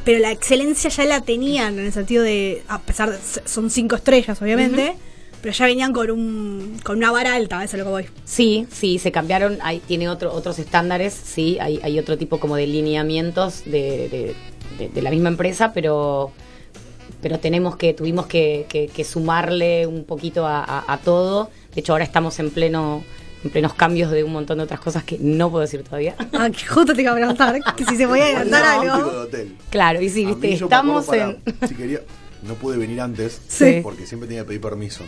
[0.03, 3.95] Pero la excelencia ya la tenían en el sentido de, a pesar de, son cinco
[3.95, 4.95] estrellas obviamente,
[5.41, 8.05] pero ya venían con un con una vara alta, eso es lo que voy.
[8.25, 12.55] Sí, sí, se cambiaron, hay, tiene otro, otros estándares, sí, hay, hay otro tipo como
[12.55, 14.35] de lineamientos de, de-
[14.79, 16.31] de- de la misma empresa, pero
[17.21, 21.51] pero tenemos que, tuvimos que, que- que sumarle un poquito a, a- a todo.
[21.73, 23.03] De hecho, ahora estamos en pleno,
[23.43, 26.15] en plenos cambios de un montón de otras cosas que no puedo decir todavía.
[26.33, 29.27] Ah, que justo te iba a preguntar que si se podía adelantar algo.
[29.69, 31.37] Claro, y sí, A viste, estamos en.
[31.41, 31.99] para- si quería,
[32.43, 33.79] no pude venir antes Sí.
[33.83, 35.03] porque siempre tenía que pedir permiso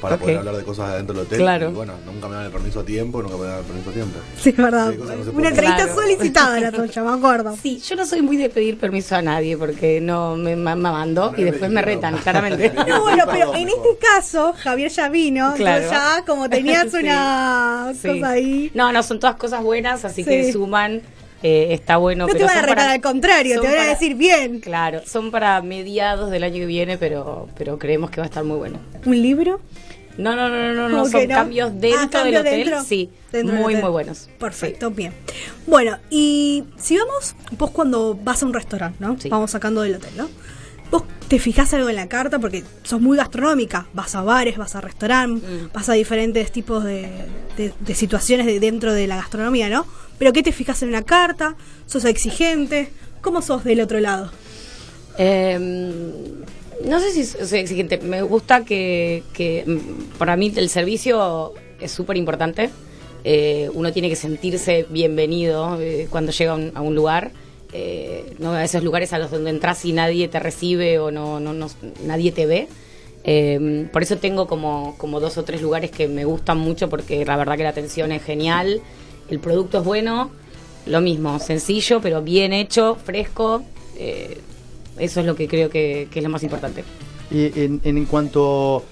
[0.00, 1.38] para poder hablar de cosas adentro del hotel.
[1.40, 1.70] Claro.
[1.70, 3.92] Y bueno, nunca me dan el permiso a tiempo, nunca me dan el permiso a
[3.92, 4.18] tiempo.
[4.40, 4.92] Sí, es verdad.
[4.92, 5.94] Sí, no Una entrevista Claro.
[6.00, 7.56] solicitada la tuya, me acuerdo.
[7.60, 10.82] Sí, yo no soy muy de pedir permiso a nadie porque no me, me, me
[10.92, 12.72] mando y después me retan, claramente.
[12.88, 15.90] No, bueno, pero en este caso, Javier ya vino, Claro.
[15.90, 16.98] ya como tenías Sí.
[16.98, 18.08] una Sí.
[18.08, 18.70] cosa ahí.
[18.74, 20.30] No, no, son todas cosas buenas, así Sí.
[20.30, 21.02] que suman.
[21.42, 22.26] Eh, está bueno.
[22.26, 24.60] No te pero van a retar, para- al contrario, te van a decir bien.
[24.60, 28.44] Claro, son para mediados del año que viene, pero, pero creemos que va a estar
[28.44, 28.78] muy bueno.
[29.04, 29.60] ¿Un libro?
[30.16, 31.34] No, no, no, no, no, no, ¿Cómo son no?
[31.34, 32.82] cambios Ah, dentro del cambios hotel, dentro.
[32.82, 33.82] sí, Dentro del muy, hotel.
[33.84, 34.28] muy buenos.
[34.40, 35.12] Perfecto, bien.
[35.64, 39.16] Bueno, y si vamos, vos cuando vas a un restaurante, ¿no?
[39.20, 39.28] Sí.
[39.28, 40.28] Vamos sacando del hotel, ¿no?
[40.90, 43.86] Vos te fijás algo en la carta porque sos muy gastronómica.
[43.92, 45.72] Vas a bares, vas a restaurantes, Mm.
[45.72, 47.08] vas a diferentes tipos de,
[47.56, 49.86] de- de situaciones de dentro de la gastronomía, ¿no?
[50.18, 51.56] Pero ¿qué te fijas en una carta?
[51.86, 52.90] ¿Sos exigente?
[53.20, 54.30] ¿Cómo sos del otro lado?
[55.18, 55.58] Eh,
[56.84, 57.98] no sé si soy exigente.
[57.98, 62.70] Me gusta que, que, mm, para mí el servicio es súper importante.
[63.24, 67.32] Eh, uno tiene que sentirse bienvenido eh, cuando llega a un, a un lugar.
[67.72, 71.38] Eh, no a esos lugares a los donde entras y nadie te recibe o no,
[71.40, 71.68] no, no-
[72.04, 72.68] nadie te ve.
[73.24, 77.24] Eh, por eso tengo como, como dos o tres lugares que me gustan mucho porque
[77.26, 78.80] la verdad que la atención es genial,
[79.28, 80.30] el producto es bueno,
[80.86, 83.62] lo mismo, sencillo pero bien hecho, fresco.
[83.98, 84.38] eh,
[84.98, 86.82] eso es lo que creo que, que es lo más importante.
[87.30, 88.82] Y en, en cuanto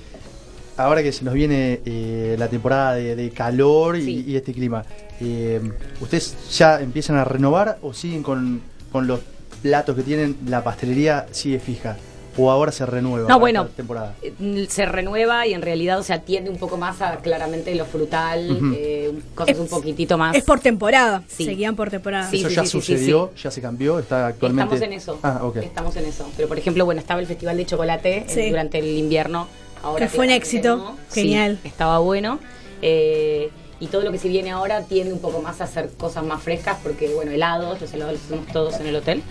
[0.77, 4.85] ahora que se nos viene eh, la temporada de, de calor y este clima,
[5.21, 5.61] eh,
[6.01, 8.61] ¿ustedes ya empiezan a renovar o siguen con,
[8.93, 9.21] con los
[9.63, 10.37] platos que tienen?
[10.49, 11.97] ¿La pastelería sigue fija?
[12.39, 13.27] ¿O ahora se renueva?
[13.31, 13.65] No, bueno.
[13.69, 14.15] temporada?
[14.21, 17.87] Eh, Se renueva y en realidad o sea, atiende un poco más a claramente lo
[17.87, 20.37] frutal, eh, cosas Es- un poquitito más.
[20.37, 21.23] Es por temporada.
[21.29, 21.47] Sí.
[21.47, 22.29] Seguían por temporada.
[22.31, 23.33] Sí, ¿Eso sí, ya sí, sí, sucedió?
[23.43, 23.99] ¿Ya se cambió?
[23.99, 24.75] ¿Está actualmente?
[24.75, 25.19] Estamos en eso.
[25.23, 25.57] Ah, ok.
[25.57, 26.31] Estamos en eso.
[26.37, 28.51] Pero por ejemplo, bueno, estaba el Festival de Chocolate eh, Sí.
[28.51, 29.49] durante el invierno.
[29.83, 30.77] Ahora Que fue un éxito.
[30.77, 30.97] no.
[31.11, 31.59] Genial.
[31.63, 32.39] Sí, estaba bueno.
[32.83, 33.49] Eh,
[33.81, 36.43] y todo lo que se viene ahora tiende un poco más a hacer cosas más
[36.43, 39.23] frescas porque, bueno, helados, los helados los hacemos todos en el hotel.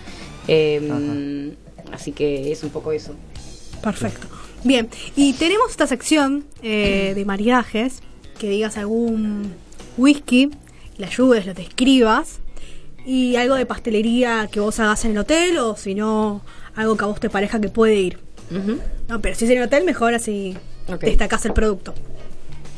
[0.48, 1.54] Eh,
[1.92, 3.14] así que es un poco eso.
[3.82, 4.26] Perfecto.
[4.64, 8.00] Bien, y tenemos esta sección eh, de maridajes,
[8.38, 9.52] que digas algún
[9.96, 10.50] whisky,
[10.98, 12.38] le ayudes, lo describas,
[13.04, 16.42] y algo de pastelería que vos hagas en el hotel, o si no,
[16.74, 18.18] algo que a vos te parezca que puede ir.
[19.08, 20.56] No, pero si es en el hotel, mejor así
[20.88, 21.00] Ok.
[21.00, 21.94] destacás el producto.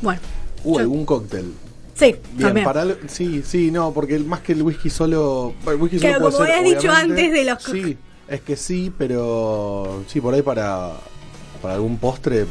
[0.03, 0.21] Bueno,
[0.69, 1.53] ¿Hubo Yo- algún cóctel?
[1.95, 2.64] sí, Bien, también.
[2.64, 5.55] para sí, sí, no, porque más que el whisky solo.
[5.66, 7.97] El whisky solo como habías dicho antes de los- Sí,
[8.29, 10.03] es que sí, pero.
[10.07, 10.93] Sí, por ahí para.
[11.62, 12.47] Para algún postre,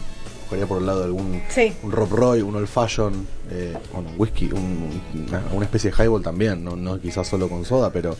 [0.67, 1.41] por el lado de algún.
[1.49, 1.71] Sí.
[1.83, 3.13] Un Rob Roy, un Old Fashion,
[3.51, 7.47] eh, bueno, un whisky, un- una, una especie de highball también, no, no quizás solo
[7.47, 8.15] con soda, pero.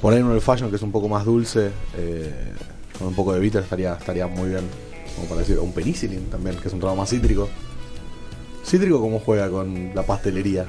[0.00, 2.32] Por ahí un Old Fashion que es un poco más dulce, eh,
[2.98, 4.62] con un poco de bitter estaría, estaría muy bien.
[5.16, 7.48] Como para decir, un penicillin también, que es un trago más cítrico.
[8.64, 10.66] Cítrico, ¿cómo juega con la pastelería?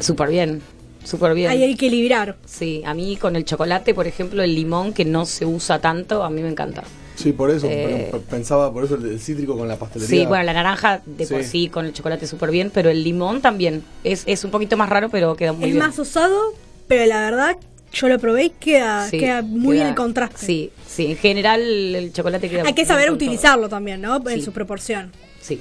[0.00, 0.62] Súper bien,
[1.04, 1.50] súper bien.
[1.50, 2.36] Ahí hay que equilibrar.
[2.46, 6.22] Sí, a mí con el chocolate, por ejemplo, el limón que no se usa tanto,
[6.22, 6.82] a mí me encanta.
[7.16, 10.20] Sí, por eso, Eh, pensaba, por eso el, el cítrico con la pastelería.
[10.22, 11.68] Sí, bueno, la naranja de por Sí.
[11.68, 13.84] con el chocolate súper bien, pero el limón también.
[14.04, 15.84] Es, es un poquito más raro, pero queda muy es bien.
[15.84, 16.54] más usado,
[16.88, 17.56] pero la verdad,
[17.92, 20.46] yo lo probé y queda, Sí, queda muy bien queda- el contraste.
[20.46, 23.16] Sí, sí, en general el chocolate queda Hay que bien saber todo.
[23.16, 24.16] utilizarlo también, ¿no?
[24.26, 24.42] En Sí.
[24.42, 25.12] su proporción.
[25.42, 25.60] Sí.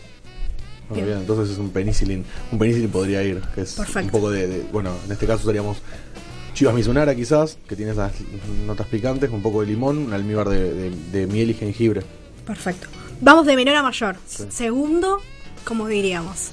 [0.90, 2.26] Muy bien, entonces es un penicillin.
[2.52, 4.06] Un penicillin podría ir, que es Perfecto.
[4.06, 5.78] un poco de, de- Bueno, en este caso usaríamos
[6.54, 8.12] chivas misunara quizás, que tiene esas
[8.66, 12.02] notas picantes, un poco de limón, un almíbar de, de- de miel y jengibre.
[12.46, 12.88] Perfecto.
[13.22, 14.16] Vamos de menor a mayor.
[14.50, 15.20] Segundo,
[15.64, 16.50] como diríamos.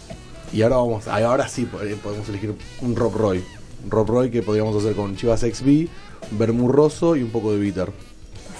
[0.52, 3.42] Y ahora vamos, ah, ahora sí eh, podemos elegir un Rob Roy.
[3.84, 5.88] Un Rob Roy que podríamos hacer con chivas XB,
[6.32, 7.90] vermú roso y un poco de bitter.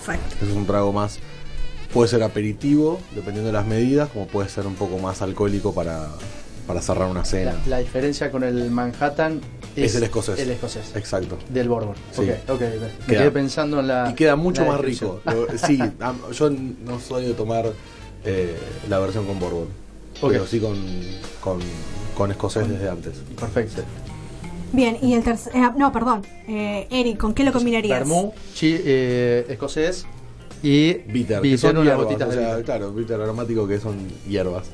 [0.05, 0.37] Perfecto.
[0.41, 1.19] Eso es un trago más.
[1.93, 6.09] Puede ser aperitivo, dependiendo de las medidas, como puede ser un poco más alcohólico para,
[6.67, 7.53] para cerrar una cena.
[7.65, 9.41] La, la diferencia con el Manhattan
[9.77, 10.39] es, Es el escocés.
[10.39, 10.95] El escocés.
[10.95, 11.39] Exacto.
[11.49, 11.95] Del Bourbon.
[12.13, 12.23] Sí.
[12.23, 12.61] Ok, ok, ok.
[12.61, 14.11] Me Queda- quedé pensando en la.
[14.11, 15.21] Y queda mucho más rico.
[15.67, 15.79] Sí,
[16.33, 17.73] yo no soy de tomar
[18.25, 18.57] eh,
[18.89, 19.69] la versión con bourbon.
[20.21, 20.33] Ok.
[20.33, 20.77] Pero sí con,
[21.41, 21.61] con,
[22.17, 23.15] con escocés desde antes.
[23.39, 23.83] Perfecto.
[24.73, 25.53] Bien, y el tercer.
[25.77, 26.27] no, perdón.
[26.49, 28.01] Eh, Eric, ¿con qué lo combinarías?
[28.01, 30.05] Vermú, chi- eh, escocés
[30.63, 32.65] y Bitter, que son unas hierbas, gotitas o de sea, bitter.
[32.65, 33.97] claro, bitter aromático que son
[34.29, 34.67] hierbas.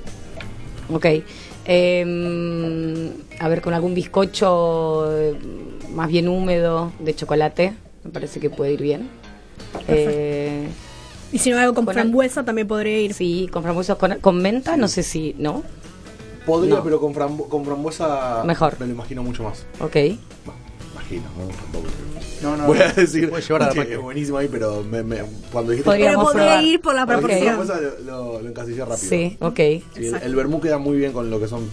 [0.93, 1.07] Ok.
[1.65, 5.35] Eh, a ver, con algún bizcocho eh,
[5.95, 7.75] más bien húmedo de chocolate,
[8.05, 9.09] me parece que puede ir bien.
[9.89, 10.67] Eh,
[11.33, 13.15] Y si no algo con Con frambuesa también podría ir.
[13.15, 15.63] sí, con frambuesas con, con menta, no sé si, ¿no?
[16.45, 16.83] Podría, No.
[16.85, 18.77] pero con, frambu- con frambuesa Mejor.
[18.81, 19.65] me lo imagino mucho más.
[19.81, 19.97] Ok.
[20.45, 20.55] Bah,
[21.17, 21.55] imagino, ¿no?
[21.55, 21.87] Tampoco.
[22.43, 25.03] No, no, Voy a decir Puede llevar a la que es buenísimo ahí, pero me,
[25.03, 27.43] me- cuando dijiste Podría- Pero Podríamos podría ir por la proporción.
[27.45, 28.97] frambuesa, lo, lo, lo encasillé rápido.
[29.09, 29.57] Sí, ok.
[29.57, 31.69] Sí, el, el vermú queda muy bien con lo que son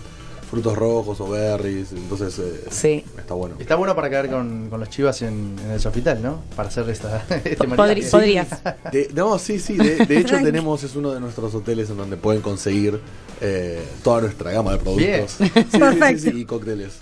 [0.49, 3.03] frutos rojos o berries, entonces eh, Sí.
[3.19, 3.55] está bueno.
[3.59, 6.41] Está bueno para caer con, con los chivas en, en el Sofital, ¿no?
[6.55, 8.09] Para hacer esta, este maridaje.
[8.09, 8.47] podrías.
[8.91, 12.17] De- no, sí, sí, de, de hecho tenemos, es uno de nuestros hoteles en donde
[12.17, 12.99] pueden conseguir
[13.41, 15.05] eh, toda nuestra gama de productos.
[15.07, 15.25] Bien.
[15.27, 16.21] Sí, sí, sí, Perfecto.
[16.31, 16.93] sí, y cócteles.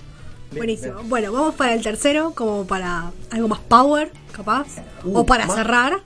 [0.55, 1.01] Buenísimo.
[1.03, 4.67] Bueno, vamos para el tercero, como para algo más power, capaz.
[5.03, 6.01] Uh, o para más- cerrar.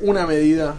[0.00, 0.76] Una medida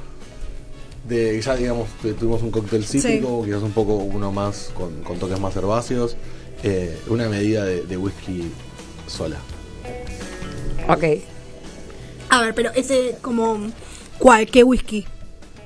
[1.08, 5.18] de, ya digamos, que tuvimos un cóctel cítrico, quizás un poco uno más con, con
[5.20, 6.16] toques más herbáceos,
[6.64, 8.52] eh, una medida de, de whisky
[9.08, 9.38] sola.
[10.88, 11.04] Ok.
[12.30, 13.72] A ver, pero ese como...
[14.18, 14.48] ¿Cuál?
[14.48, 15.06] ¿Qué whisky?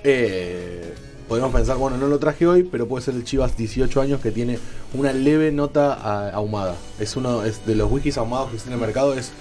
[0.04, 0.94] Eh,
[1.34, 4.30] podemos pensar, bueno, no lo traje hoy, pero puede ser el Chivas 18 años que
[4.30, 4.60] tiene
[4.94, 6.76] una leve nota ah, ahumada.
[7.00, 9.32] Es uno es de los whiskies ahumados que existen en el mercado, es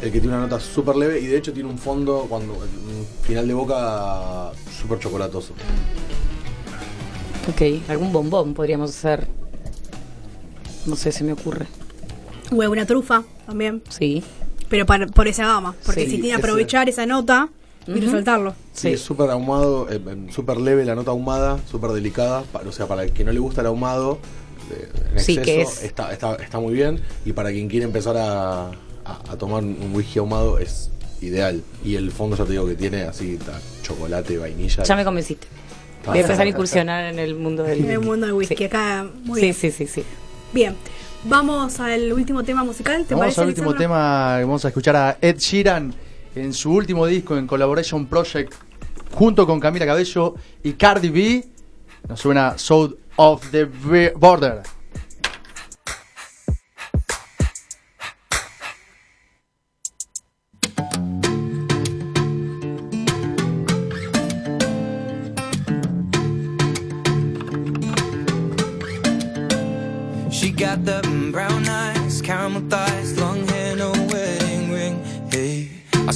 [0.00, 3.06] el que tiene una nota súper leve y de hecho tiene un fondo, cuando un
[3.24, 5.52] final de boca súper chocolatoso.
[7.50, 7.90] Ok.
[7.90, 9.26] Algún bombón podríamos hacer.
[10.86, 11.66] No sé, se me ocurre.
[12.52, 13.82] O una trufa también.
[13.90, 14.24] Sí.
[14.70, 15.74] Pero para, por esa gama.
[15.84, 17.50] Porque Sí, si tiene que ese- aprovechar esa nota
[17.86, 18.52] y resaltarlo.
[18.72, 18.88] Sí, Sí.
[18.94, 22.44] es súper ahumado, eh, eh, súper leve la nota ahumada, súper delicada.
[22.66, 24.18] o sea, para el que no le gusta el ahumado
[24.70, 27.00] eh, en Sí, exceso, que es- está, está, está muy bien.
[27.26, 28.70] Y para quien quiere empezar a, a-
[29.04, 31.62] a tomar un whisky ahumado es ideal.
[31.84, 34.82] Y el fondo, ya te digo, que tiene así ta- chocolate, vainilla.
[34.82, 35.46] Ya me convenciste.
[36.06, 38.56] Voy a empezar a incursionar en el mundo del En el mundo del whisky.
[38.56, 38.64] Sí.
[38.64, 39.54] Acá, muy Sí, bien.
[39.54, 40.02] sí, sí, sí.
[40.52, 40.74] Bien.
[41.24, 43.04] Vamos al último tema musical.
[43.06, 43.96] ¿Te Vamos parece, al último Alexandra?
[43.96, 45.94] tema, vamos a escuchar a Ed Sheeran
[46.34, 48.54] en su último disco en Collaboration Project
[49.12, 51.44] junto con Camila Cabello y Cardi B.
[52.08, 54.62] Nos suena South of the Border.
[70.30, 70.84] She got
[71.32, 72.93] brown eyes, caramel thighs,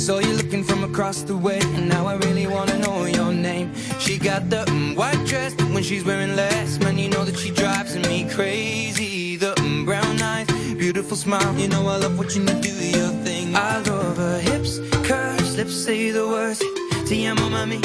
[0.08, 3.74] saw you looking from across the way, and now I really wanna know your name.
[3.98, 7.50] She got the mm, white dress, when she's wearing less, man, you know that she
[7.50, 9.36] drives me crazy.
[9.36, 10.46] The mm, brown eyes,
[10.82, 13.54] beautiful smile, you know I love watching you do your thing.
[13.54, 16.60] I love her hips, curves, lips say the words.
[17.06, 17.80] Te amo, mami,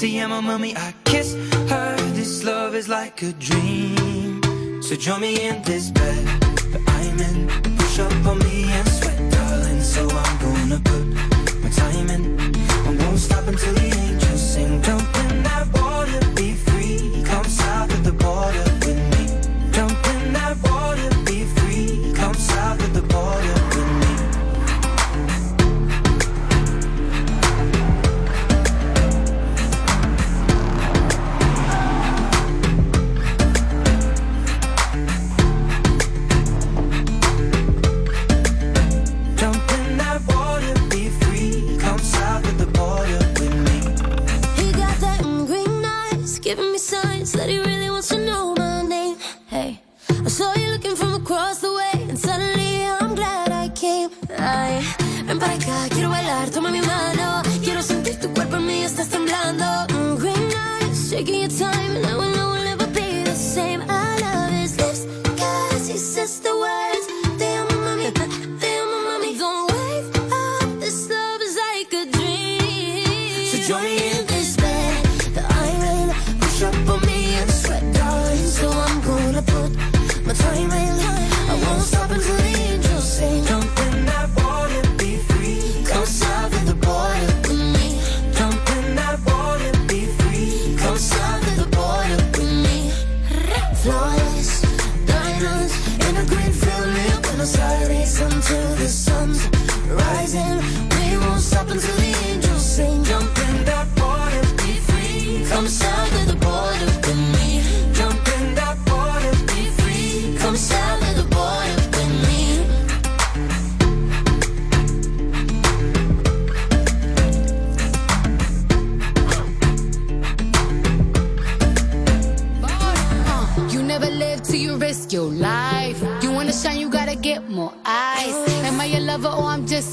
[0.00, 0.76] te amo, mami.
[0.76, 1.34] I kiss
[1.70, 1.96] her.
[2.18, 4.42] This love is like a dream.
[4.82, 6.24] So join me in this bed
[6.72, 7.38] that I'm in.
[7.78, 9.80] Push up on me and sweat, darling.
[9.80, 11.07] So I'm gonna put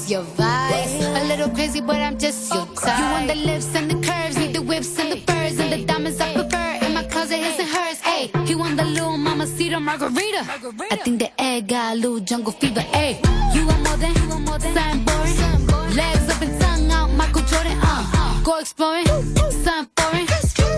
[0.08, 1.04] your vice?
[1.04, 2.98] A little crazy, but I'm just your type.
[2.98, 5.84] You want the lips and the curves, need the whips and the furs and the
[5.84, 6.86] diamonds I prefer.
[6.86, 7.98] In my closet, his and hers.
[8.00, 10.42] Hey, he want the little mama cedar margarita.
[10.90, 12.80] I think the egg got a little jungle fever.
[12.80, 13.20] Hey,
[13.54, 15.96] you want more than, something boring.
[15.96, 17.78] Legs up and tongue out, Michael Jordan.
[17.82, 20.26] Uh, go exploring, something foreign.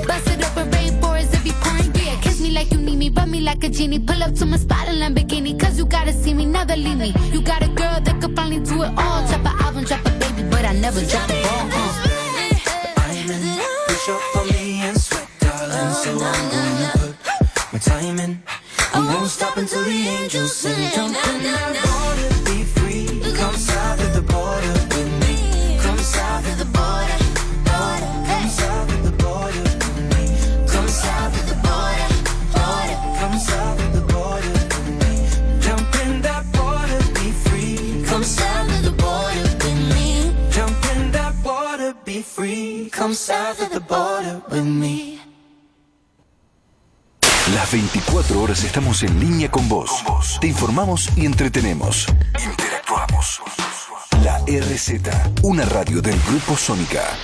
[0.07, 1.93] Bust it open, rainforest if you pouring.
[1.95, 3.99] Yeah, kiss me like you need me, rub me like a genie.
[3.99, 7.13] Pull up to my spot in Lamborghini, cause you gotta see me, never leave me.
[7.31, 8.01] You got a girl
[8.65, 9.27] do it all.
[9.27, 11.69] Drop an album, drop a baby, but I never drop a ball.
[11.73, 12.09] Uh.
[13.87, 15.95] Push up for me and sweat, darling.
[15.95, 18.43] So I'm gonna put my time in.
[18.95, 20.91] I won't stop until the angels sing.
[20.93, 21.17] Jump
[43.19, 45.19] south of the border with me.
[47.55, 50.05] Las 24 horas estamos en línea con vos.
[50.41, 52.07] Te informamos y entretenemos.
[52.41, 53.41] Interactuamos.
[54.23, 57.17] La RZ, una radio del Grupo Sónica.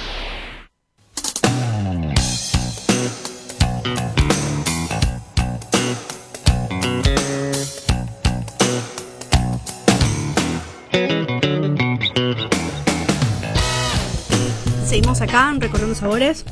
[15.24, 16.44] Acá en Recorriendo Sabores,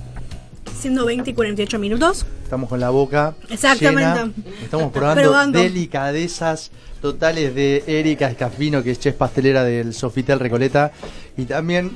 [0.80, 2.26] siendo 20 y 48 minutos.
[2.44, 4.00] Estamos con la boca Exactamente.
[4.20, 4.32] llena.
[4.62, 5.58] Estamos probando, Probando.
[5.58, 6.70] delicadezas
[7.00, 10.92] totales de Erika Escafino, que es chef pastelera del Sofitel Recoleta.
[11.36, 11.92] Y también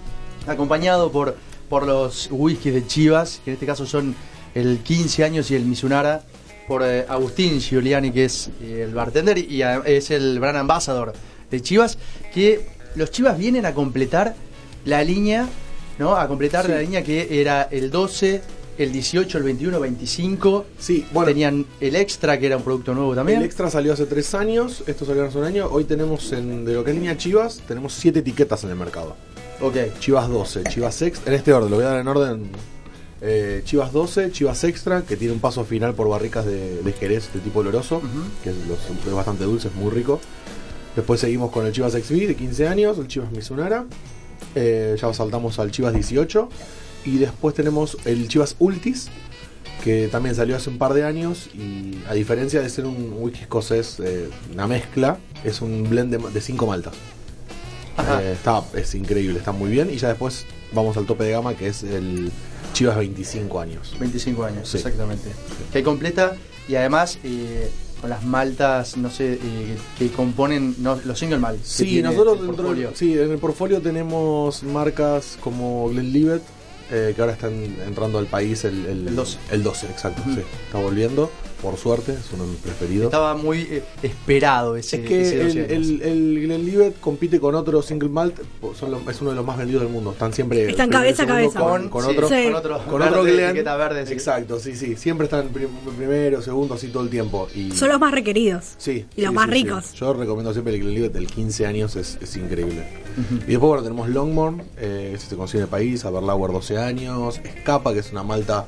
[0.46, 1.36] acompañado por,
[1.68, 4.14] por los whiskies de Chivas, que en este caso son
[4.54, 6.22] el 15 años y el Misunara,
[6.68, 11.12] por eh, Agustín Giuliani, que es eh, el bartender y a- es el brand ambassador
[11.50, 11.98] de Chivas,
[12.32, 14.34] que los Chivas vienen a completar
[14.84, 15.46] la línea,
[16.00, 16.16] ¿no?
[16.16, 18.40] A completar la línea que era el 12,
[18.78, 20.64] el 18, el 21, 25.
[20.78, 21.28] Sí, bueno.
[21.28, 23.38] Tenían el extra, que era un producto nuevo también.
[23.38, 25.68] El extra salió hace tres años, esto salió hace un año.
[25.70, 29.14] Hoy tenemos, en, de lo que es línea Chivas, tenemos siete etiquetas en el mercado.
[29.60, 29.76] Ok.
[30.00, 32.50] Chivas 12, Chivas Extra, en este orden, lo voy a dar en orden.
[33.22, 37.30] Eh, Chivas 12, Chivas Extra, que tiene un paso final por barricas de, de Jerez
[37.34, 38.00] de tipo oloroso,
[38.42, 40.18] que es, los- es bastante dulce, es muy rico.
[40.96, 43.84] Después seguimos con el Chivas XB de 15 años, el Chivas Misunara.
[44.54, 46.48] Eh, ya saltamos al Chivas 18.
[47.06, 49.08] Y después tenemos el Chivas Ultis,
[49.82, 51.48] que también salió hace un par de años.
[51.54, 56.30] Y a diferencia de ser un whisky escocés, eh, una mezcla, es un blend de,
[56.30, 56.94] de cinco maltas.
[58.20, 59.90] Eh, está, es increíble, está muy bien.
[59.90, 62.30] Y ya después vamos al tope de gama, que es el
[62.72, 63.96] Chivas 25 años.
[63.98, 64.76] 25 años, Sí.
[64.78, 65.28] exactamente.
[65.72, 66.36] Que completa
[66.68, 67.70] y además eh,
[68.00, 71.62] con las maltas, no sé, eh, que componen no, los single malt.
[71.62, 72.90] Sí, nosotros el dentro portfolio.
[72.94, 76.42] sí, en el portfolio tenemos marcas como Glenlivet,
[76.90, 77.52] eh, que ahora están
[77.86, 79.38] entrando al país el, el, El 12.
[79.50, 80.40] El 12, exacto, sí.
[80.66, 81.30] Está volviendo,
[81.62, 83.06] por suerte, es uno de mis preferidos.
[83.06, 84.96] Estaba muy eh, esperado ese.
[85.02, 85.70] Es que ese el, 12 años.
[85.70, 88.38] el, el Glenlivet compite con otro single malt,
[88.78, 90.12] son lo- es uno de los más vendidos del mundo.
[90.12, 91.60] Están siempre Están cabeza a cabeza.
[91.60, 92.44] con, con Sí, otro, Sí.
[92.44, 93.44] con otro, con verde, otro Glen.
[93.46, 94.06] etiqueta verde.
[94.06, 94.12] sí.
[94.12, 94.96] Exacto, sí, sí.
[94.96, 97.48] Siempre están prim- primero, segundo, así todo el tiempo.
[97.54, 98.74] Y, Son los más requeridos.
[98.78, 99.06] Sí.
[99.16, 99.62] Y los sí, más sí, sí.
[99.64, 99.92] ricos.
[99.94, 102.84] Yo recomiendo siempre el Glenlivet del 15 años, es, es increíble.
[103.46, 107.38] Y después, bueno, tenemos Longmorn, eh, que se consigue en el país, Aberlour 12 años,
[107.44, 108.66] Escapa, que es una malta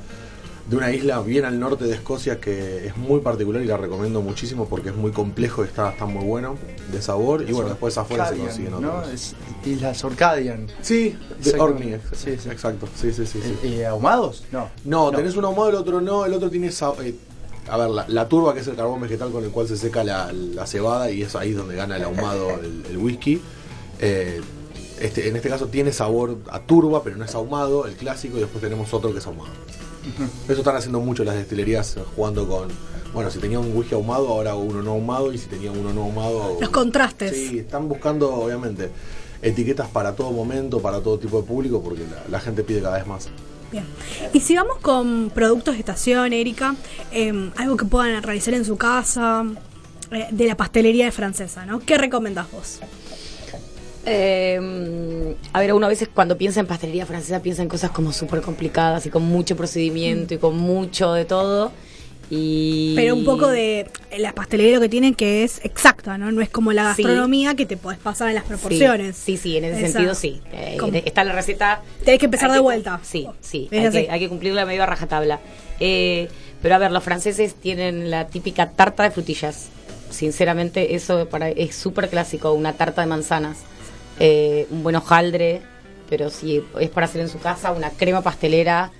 [0.69, 4.21] de una isla bien al norte de Escocia que es muy particular y la recomiendo
[4.21, 6.55] muchísimo porque es muy complejo y está, está muy bueno
[6.91, 7.41] de sabor.
[7.47, 8.97] Y bueno, después afuera se Orcadian, consiguen ¿no?
[8.99, 9.09] otros.
[9.13, 9.35] Es
[9.65, 10.67] Islas Orcadian.
[10.81, 11.59] Sí, de.
[11.59, 12.49] Orkney, Sí, sí.
[12.49, 12.87] exacto.
[12.95, 13.39] Sí, sí, sí.
[13.43, 13.55] sí.
[13.63, 14.45] Eh, eh, ¿Ahumados?
[14.51, 14.69] No.
[14.85, 17.13] No, tenés un ahumado, el otro no, el otro tiene sa- eh,
[17.69, 20.03] a ver, la, la turba que es el carbón vegetal con el cual se seca
[20.03, 23.41] la, la cebada y es ahí donde gana el ahumado el, el whisky.
[23.99, 24.41] Eh,
[24.99, 28.41] este, en este caso tiene sabor a turba, pero no es ahumado, el clásico, y
[28.41, 29.49] después tenemos otro que es ahumado.
[30.47, 32.67] Eso están haciendo mucho las destilerías, eh, jugando con,
[33.13, 35.93] bueno, si tenía un whisky ahumado, ahora hago uno no ahumado, y si tenía uno
[35.93, 36.57] no ahumado...
[36.59, 37.31] Los contrastes.
[37.35, 38.89] Sí, están buscando, obviamente,
[39.41, 42.97] etiquetas para todo momento, para todo tipo de público, porque la, la gente pide cada
[42.97, 43.29] vez más.
[43.71, 43.85] Bien.
[44.33, 46.75] Y si vamos con productos de estación, Erika,
[47.11, 49.45] eh, algo que puedan realizar en su casa,
[50.11, 51.79] eh, de la pastelería de francesa, ¿no?
[51.79, 52.79] ¿Qué recomendás vos?
[54.05, 58.11] Eh, a ver, uno a veces cuando piensa en pastelería francesa piensa en cosas como
[58.11, 61.71] súper complicadas y con mucho procedimiento y con mucho de todo.
[62.29, 62.93] Y...
[62.95, 63.85] Pero un poco de
[64.17, 66.31] la pastelería lo que tienen que es exacta, ¿no?
[66.31, 67.03] No es como la Sí.
[67.03, 69.15] gastronomía que te podés pasar en las proporciones.
[69.15, 70.41] Sí, sí, sí, en ese Esa- sentido sí.
[70.51, 71.81] Eh, está la receta.
[72.03, 72.99] Tenés que empezar de vuelta.
[73.03, 73.67] Sí, sí.
[73.71, 75.39] Hay que, hay que cumplirla medio a rajatabla.
[75.79, 76.27] Eh,
[76.61, 79.67] pero a ver, los franceses tienen la típica tarta de frutillas.
[80.09, 83.57] sinceramente eso para es súper clásico, una tarta de manzanas,
[84.19, 85.61] eh, un buen hojaldre,
[86.09, 88.91] pero si es para hacer en su casa, una crema pastelera,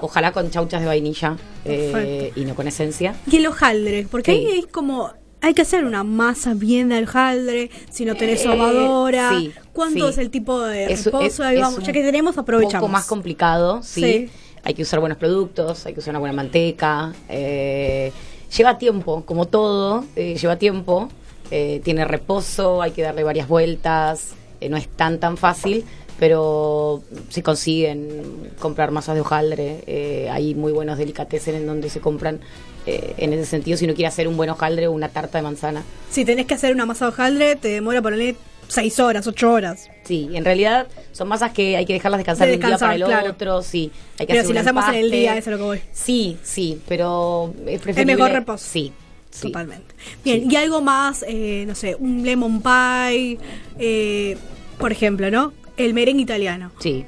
[0.00, 3.14] ojalá con chauchas de vainilla eh, y no con esencia.
[3.30, 4.46] Y el hojaldre, porque Sí.
[4.46, 5.12] ahí es como.
[5.42, 9.30] Hay que hacer una masa bien de hojaldre, si no tenés Eh, sobadora.
[9.38, 10.10] sí, ¿Cuánto sí.
[10.12, 11.22] es el tipo de reposo?
[11.22, 12.82] es- Ahí es vamos, un ya que tenemos, aprovechamos.
[12.82, 14.02] poco más complicado, sí.
[14.02, 14.30] Sí.
[14.64, 17.14] Hay que usar buenos productos, hay que usar una buena manteca.
[17.30, 18.12] eh,
[18.54, 21.08] lleva tiempo, como todo, eh, lleva tiempo.
[21.52, 24.34] eh, tiene reposo, hay que darle varias vueltas.
[24.60, 25.84] Eh, no es tan tan fácil,
[26.18, 32.00] pero si consiguen comprar masas de hojaldre, eh, hay muy buenos delicatessen en donde se
[32.00, 32.40] compran.
[32.86, 35.42] eh, en ese sentido, si no quiere hacer un buen hojaldre o una tarta de
[35.42, 35.82] manzana.
[36.10, 38.36] Si tenés que hacer una masa de hojaldre, te demora ponerle
[38.68, 39.90] 6 horas, 8 horas.
[40.04, 43.04] Sí, en realidad son masas que hay que dejarlas descansar De un día para el
[43.04, 43.30] claro.
[43.32, 43.92] otro, sí.
[44.18, 45.62] Hay que Pero hacer si un la hacemos en el día, eso es lo que
[45.64, 45.80] voy.
[45.92, 48.14] Sí, sí, pero es El preferible.
[48.16, 48.64] mejor reposo.
[48.66, 48.92] Sí,
[49.30, 49.42] sí.
[49.48, 49.94] Totalmente.
[50.24, 53.38] Bien, y algo más, eh, no sé, un lemon pie,
[53.78, 54.36] eh,
[54.78, 55.52] por ejemplo, ¿no?
[55.76, 56.72] El merengue italiano.
[56.80, 57.04] Sí.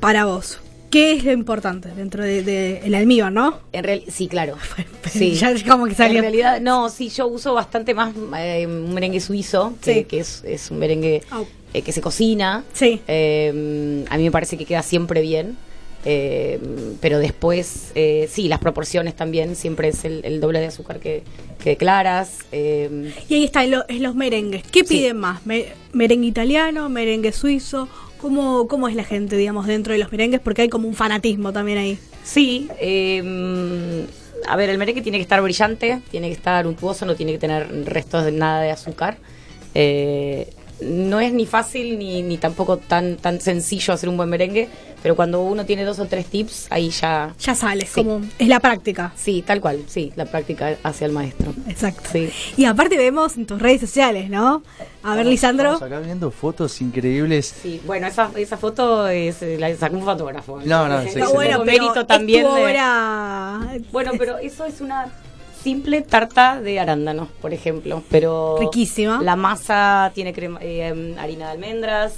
[0.00, 0.60] Para vos.
[0.90, 3.58] ¿Qué es lo importante dentro del de, el almíbar, no?
[3.72, 4.56] En real, sí, claro.
[5.10, 5.34] Sí.
[5.34, 6.18] Ya como que salió.
[6.18, 10.04] En realidad, no, sí, yo uso bastante más eh, un merengue suizo, que, Sí.
[10.04, 11.22] que es, es un merengue
[11.74, 12.64] eh, que se cocina.
[12.72, 13.00] Sí.
[13.06, 15.56] Eh, a mí me parece que queda siempre bien.
[16.06, 16.58] Eh,
[17.00, 21.22] pero después, eh, sí, las proporciones también, siempre es el, el doble de azúcar que,
[21.62, 22.38] que declaras.
[22.52, 24.62] eh, Y ahí están lo- es los merengues.
[24.70, 24.94] ¿Qué Sí.
[24.98, 25.44] piden más?
[25.44, 26.88] Me- ¿Merengue italiano?
[26.88, 27.88] ¿Merengue suizo?
[28.20, 30.40] ¿Cómo, ¿Cómo es la gente, digamos, dentro de los merengues?
[30.40, 31.98] Porque hay como un fanatismo también ahí.
[32.24, 34.06] Sí, eh,
[34.48, 37.38] a ver, el merengue tiene que estar brillante, tiene que estar untuoso, no tiene que
[37.38, 39.18] tener restos de nada de azúcar.
[39.74, 40.48] Eh,
[40.80, 44.68] no es ni fácil ni, ni tampoco tan, tan sencillo hacer un buen merengue,
[45.02, 47.34] pero cuando uno tiene dos o tres tips, ahí ya...
[47.38, 47.92] Ya sale, Sí.
[48.02, 49.12] como es la práctica.
[49.16, 51.54] Sí, tal cual, sí, la práctica hacia el maestro.
[51.68, 52.08] Exacto.
[52.12, 52.30] Sí.
[52.56, 54.62] Y aparte vemos en tus redes sociales, ¿no?
[55.02, 55.74] A ver, Lisandro.
[55.74, 57.54] Estamos acá viendo fotos increíbles.
[57.62, 60.60] Sí, bueno, esa, esa foto es, la sacó un fotógrafo.
[60.64, 61.20] No, no, sí.
[61.32, 65.06] bueno, pero es también tu de- obra- Bueno, pero eso es una
[65.66, 68.00] simple tarta de arándanos, por ejemplo.
[68.08, 69.20] Pero Riquísima.
[69.20, 72.14] La masa tiene crema, eh, harina de almendras,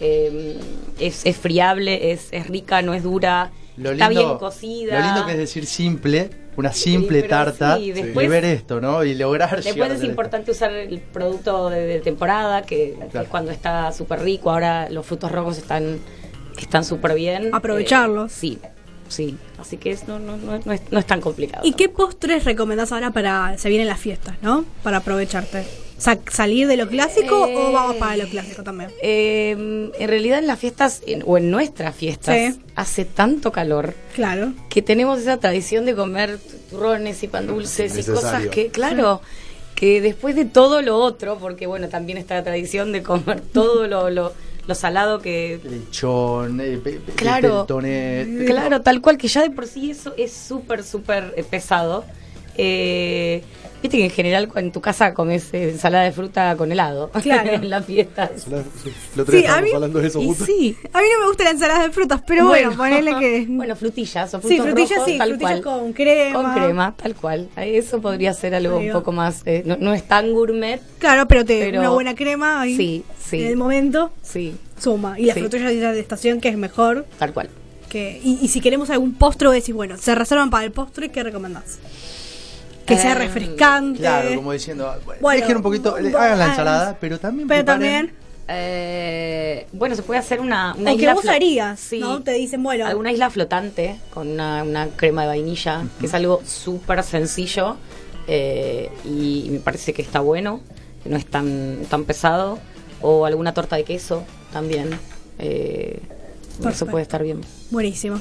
[0.00, 0.58] eh,
[0.98, 4.98] es, es friable, es, es rica, no es dura, Lo está lindo, bien cocida.
[4.98, 6.28] Lo lindo que es decir simple,
[6.58, 9.02] una simple tarta, sí, y después- ver esto, ¿no?
[9.02, 13.92] Y lograr Después es importante usar el producto de, de temporada, que, es cuando está
[13.92, 14.50] súper rico.
[14.50, 16.00] Ahora los frutos rojos están
[16.58, 17.54] están súper bien.
[17.54, 18.30] Aprovecharlos.
[18.32, 18.58] Eh, sí,
[19.10, 19.36] sí.
[19.58, 21.66] Así que es, no, no, no, no es, no es tan complicado.
[21.66, 23.58] ¿Y qué postres recomendás ahora para.
[23.58, 24.64] Se vienen las fiestas, ¿no?
[24.82, 25.64] Para aprovecharte.
[25.98, 28.90] Sa- ¿Salir de lo clásico Eh, o vamos para lo clásico también?
[29.02, 29.50] Eh,
[29.98, 32.60] en realidad en las fiestas, en- o en nuestras fiestas, Sí.
[32.74, 34.54] hace tanto calor Claro.
[34.70, 36.38] que tenemos esa tradición de comer
[36.70, 39.20] turrones y pan dulces y cosas que, claro,
[39.74, 43.86] que después de todo lo otro, porque bueno, también está la tradición de comer todo
[43.86, 44.32] lo, lo,
[44.66, 45.60] lo salado que...
[45.64, 47.66] lechón, eh, pe- pe- Claro,
[48.46, 52.04] claro, tal cual, que ya de por sí eso es súper, súper eh, pesado.
[52.56, 53.42] Eh,
[53.82, 57.50] Viste que en general en tu casa comes eh, ensalada de fruta con helado Claro.
[57.52, 58.30] en las fiestas.
[59.30, 61.84] Sí, a mí- hablando de eso Y sí, A mí no me gusta la ensalada
[61.84, 63.46] de frutas, pero bueno, ponele que.
[63.48, 65.80] Bueno, frutillas o frutos sí, frutillas rojos, sí, tal frutillas cual.
[65.80, 66.42] con crema.
[66.42, 67.48] Con crema, tal cual.
[67.56, 69.42] Eso podría ser algo un poco más.
[69.46, 73.04] eh, no, no es tan gourmet, Claro, pero, te, Pero- una buena crema ahí Sí,
[73.24, 73.42] sí.
[73.42, 75.18] en el momento sí, suma.
[75.18, 75.40] Y las Sí.
[75.40, 77.06] frutillas de estación que es mejor.
[77.18, 77.48] tal cual.
[77.88, 81.24] que y, y si queremos algún postre, decís, bueno, se reservan para el postre, ¿qué
[81.24, 81.78] recomendás?
[82.90, 84.00] Que sea refrescante.
[84.00, 87.66] Claro, como diciendo, Bueno, dejen un poquito, hagan la ah, ensalada, pero también Pero preparen-
[87.66, 88.12] también,
[88.52, 92.00] Eh, bueno, se puede hacer una, una o que isla vos harías, Sí.
[92.00, 92.20] ¿no?
[92.22, 96.42] Te dicen, bueno, alguna isla flotante con una, una crema de vainilla, que es algo
[96.44, 97.76] súper sencillo
[98.26, 100.60] eh, y me parece que está bueno,
[101.02, 102.58] que no es tan, tan pesado.
[103.02, 104.90] O alguna torta de queso también.
[105.38, 106.00] eh,
[106.68, 107.40] eso puede estar bien.
[107.70, 108.20] buenísimo.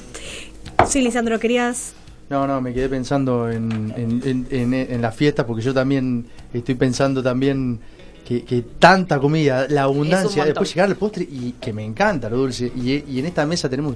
[0.88, 1.94] Sí, Lisandro, querías...
[2.30, 6.26] No, no, me quedé pensando en, en, en, en- en las fiestas porque yo también
[6.54, 7.80] estoy pensando también
[8.28, 12.38] que, que tanta comida, la abundancia, después llegar al postre y que me encanta lo
[12.38, 12.72] dulce.
[12.76, 13.96] Y, y en esta mesa tenemos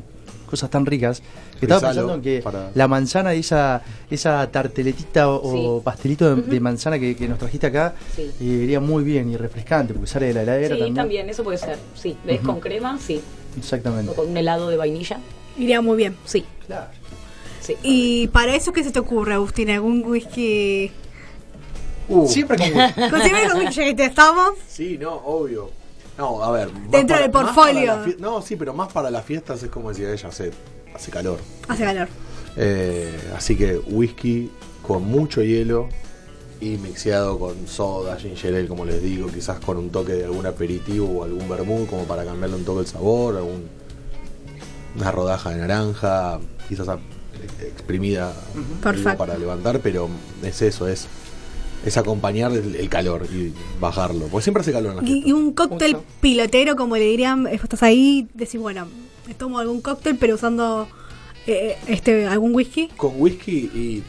[0.50, 1.22] cosas tan ricas
[1.60, 5.84] que estaba pensando en que para- la manzana y esa, esa tarteletita o, Sí.
[5.84, 8.24] pastelito de, de manzana que, que nos trajiste acá Sí.
[8.40, 10.96] eh, iría muy bien y refrescante porque sale de la heladera Sí, también.
[10.96, 11.30] también.
[11.30, 11.78] eso puede ser.
[11.96, 12.42] Sí, ¿ves?
[12.42, 13.22] Con crema, sí.
[13.58, 14.12] Exactamente.
[14.12, 15.20] O con un helado de vainilla,
[15.56, 16.16] Iría muy bien.
[16.26, 16.44] sí.
[16.66, 16.88] Claro.
[17.64, 17.76] Sí.
[17.82, 19.70] Y para eso, ¿qué se te ocurre, Agustín?
[19.70, 20.92] ¿Algún whisky?
[22.08, 24.54] Uh, Siempre con whisky, te estamos.
[24.68, 25.72] Sí, no, obvio.
[26.18, 26.72] No, a ver.
[26.90, 28.06] Dentro del portfolio.
[28.20, 30.52] no, sí, pero más para las fiestas es como decía ella, hace,
[30.94, 31.40] hace calor.
[31.68, 32.08] Hace calor.
[32.56, 34.52] Eh, así que whisky
[34.84, 35.90] con mucho hielo
[36.62, 40.46] y mixeado con soda, ginger ale, como les digo, quizás con un toque de algún
[40.46, 43.68] aperitivo o algún vermouth como para cambiarle un toque el sabor, algún,
[44.96, 46.40] una rodaja de naranja,
[46.70, 46.88] quizás
[47.62, 48.34] exprimida
[49.18, 50.10] para levantar, pero
[50.44, 51.08] es eso, es
[51.86, 55.28] es acompañar el, el calor y bajarlo, porque siempre hace calor en la fiesta.
[55.28, 56.06] Y, y un cóctel Mucho.
[56.22, 58.88] pilotero, como le dirían, eh, estás ahí, decís, bueno,
[59.28, 60.88] me tomo algún cóctel, pero usando
[61.46, 62.88] eh, este algún whisky.
[62.96, 64.04] Con whisky y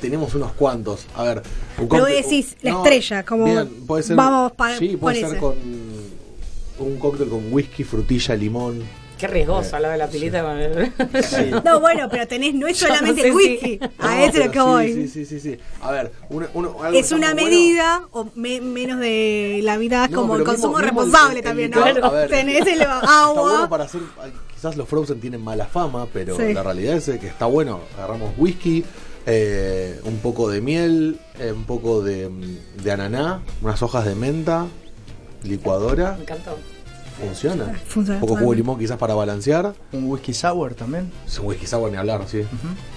[0.00, 1.06] tenemos unos cuantos.
[1.16, 1.42] A ver,
[1.78, 5.20] un Pero cóctel- decís, la no, estrella, como bien, puede ser, vamos pa- Sí, puede
[5.22, 5.40] con ser ese.
[5.40, 5.56] con
[6.88, 8.80] un cóctel con whisky, frutilla, limón.
[9.18, 10.92] Qué riesgoso hablar de la pilita con el...
[11.24, 11.50] Sí.
[11.64, 13.80] No, bueno, pero tenés, no es Yo no solamente sé el si- whisky.
[13.98, 14.92] A No, eso es lo que sí, voy.
[14.94, 15.58] Sí, sí, sí, sí.
[15.82, 19.76] A ver, una- uno- algo es está una bueno- medida, o me- menos de la
[19.76, 21.82] mitad, No, como el mismo- consumo mismo el- responsable el también, ¿no?
[21.84, 23.42] a ver, Tenés el Está agua.
[23.50, 24.00] bueno para hacer.
[24.54, 26.52] Quizás los Frozen tienen mala fama, pero Sí.
[26.52, 27.80] la realidad es que está bueno.
[27.96, 28.84] Agarramos whisky,
[29.26, 34.14] eh, un poco de miel, eh, un poco de, mm, de ananá, unas hojas de
[34.14, 34.66] menta,
[35.44, 36.14] licuadora.
[36.16, 36.56] Me encantó.
[37.20, 37.64] Funciona.
[37.86, 39.74] Funciona Un poco jugo de limón quizás para balancear.
[39.92, 41.10] Un whisky sour también.
[41.26, 42.42] Es un whisky sour ni hablar, sí.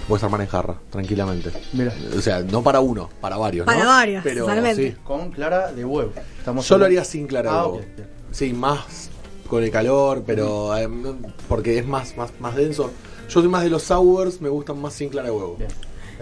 [0.08, 1.52] Puedes armar en jarra, tranquilamente.
[1.74, 1.94] Mira.
[2.18, 3.72] O sea, no para uno, para varios, ¿no?
[3.74, 4.92] Para varios, Pero totalmente.
[4.92, 4.98] sí.
[5.04, 6.12] Con clara de huevo.
[6.38, 7.76] Estamos Yo lo haría sin clara de Ah, huevo.
[7.78, 8.08] ok, bien.
[8.32, 9.10] Sí, más
[9.48, 11.18] con el calor, pero eh, no-
[11.50, 12.92] porque es más, más, más denso.
[13.28, 15.56] Yo soy más de los sours, me gustan más sin clara de huevo.
[15.58, 15.70] Bien.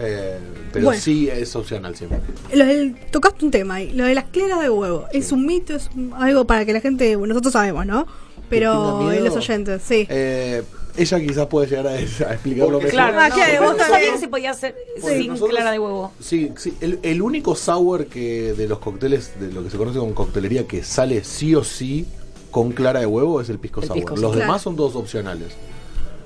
[0.00, 0.38] Eh,
[0.72, 1.00] pero Bueno.
[1.00, 2.20] sí es opcional siempre.
[2.54, 5.06] Lo del- tocaste un tema ahí, lo de las claras de huevo.
[5.12, 5.74] ¿Es un mito?
[5.76, 8.06] ¿Es un- algo para que la gente, bueno, nosotros sabemos, ¿no?
[8.48, 10.06] Pero los oyentes, sí.
[10.08, 10.62] Eh,
[10.96, 11.90] ella quizás puede llegar a,
[12.30, 12.90] a explicarlo mejor.
[12.90, 13.90] claro, Ah, no, claro, vos no también.
[14.00, 16.12] sabía que se podía hacer sin nosotros- clara de huevo.
[16.20, 16.74] Sí, sí.
[16.80, 20.66] El, el único sour que de los cócteles, de lo que se conoce como coctelería,
[20.66, 22.06] que sale sí o sí
[22.50, 23.96] con clara de huevo es el pisco El sour.
[23.98, 25.52] pisco Los demás son todos opcionales.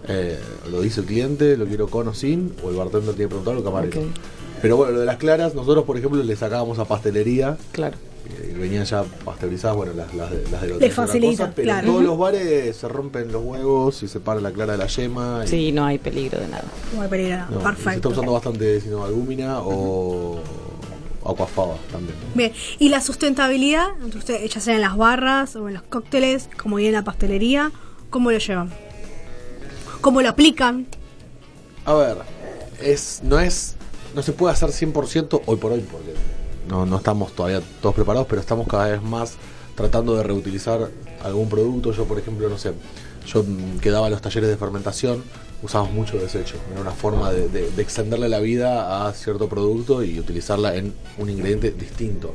[0.09, 0.39] Eh,
[0.71, 3.57] lo dice el cliente, lo quiero con o sin, o el bartender tiene que preguntar
[3.57, 4.01] o camarero.
[4.01, 4.07] Ok.
[4.61, 7.97] Pero bueno, lo de las claras, nosotros por ejemplo le sacábamos a pastelería, Claro.
[8.31, 11.87] eh, venían ya pasteurizadas, bueno, las, las, de- las de los Les facilita, pero claro.
[11.87, 14.87] en todos los bares se rompen los huevos y se para la clara de la
[14.87, 15.43] yema.
[15.45, 16.65] y- Sí, no hay peligro de nada.
[16.95, 18.09] No hay peligro, no, y Se está Perfecto.
[18.11, 20.41] usando bastante sino albúmina o
[21.27, 22.17] aquafaba también.
[22.35, 26.49] Bien, y la sustentabilidad, entre ustedes, ya sea en las barras o en los cócteles,
[26.63, 27.73] como y en la pastelería,
[28.11, 28.71] ¿cómo lo llevan?
[30.05, 30.87] ¿Cómo lo aplican?
[31.87, 32.19] A ver,
[32.83, 33.75] es, no es,
[34.15, 36.13] no se puede hacer 100% hoy por hoy porque
[36.69, 39.37] no, no estamos todavía todos preparados, pero estamos cada vez más
[39.75, 40.91] tratando de reutilizar
[41.23, 41.91] algún producto.
[41.93, 42.75] Yo, por ejemplo, no sé,
[43.27, 45.25] yo mm, que daba los talleres de fermentación,
[45.63, 46.57] usamos mucho desecho.
[46.71, 51.71] Era una forma de extenderle la vida a cierto producto y utilizarla en un ingrediente
[51.71, 52.35] distinto.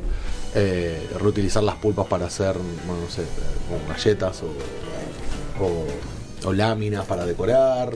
[0.55, 2.55] Eh, reutilizar las pulpas para hacer,
[2.87, 3.21] bueno, no sé,
[3.69, 7.93] como galletas o, o- o láminas para decorar.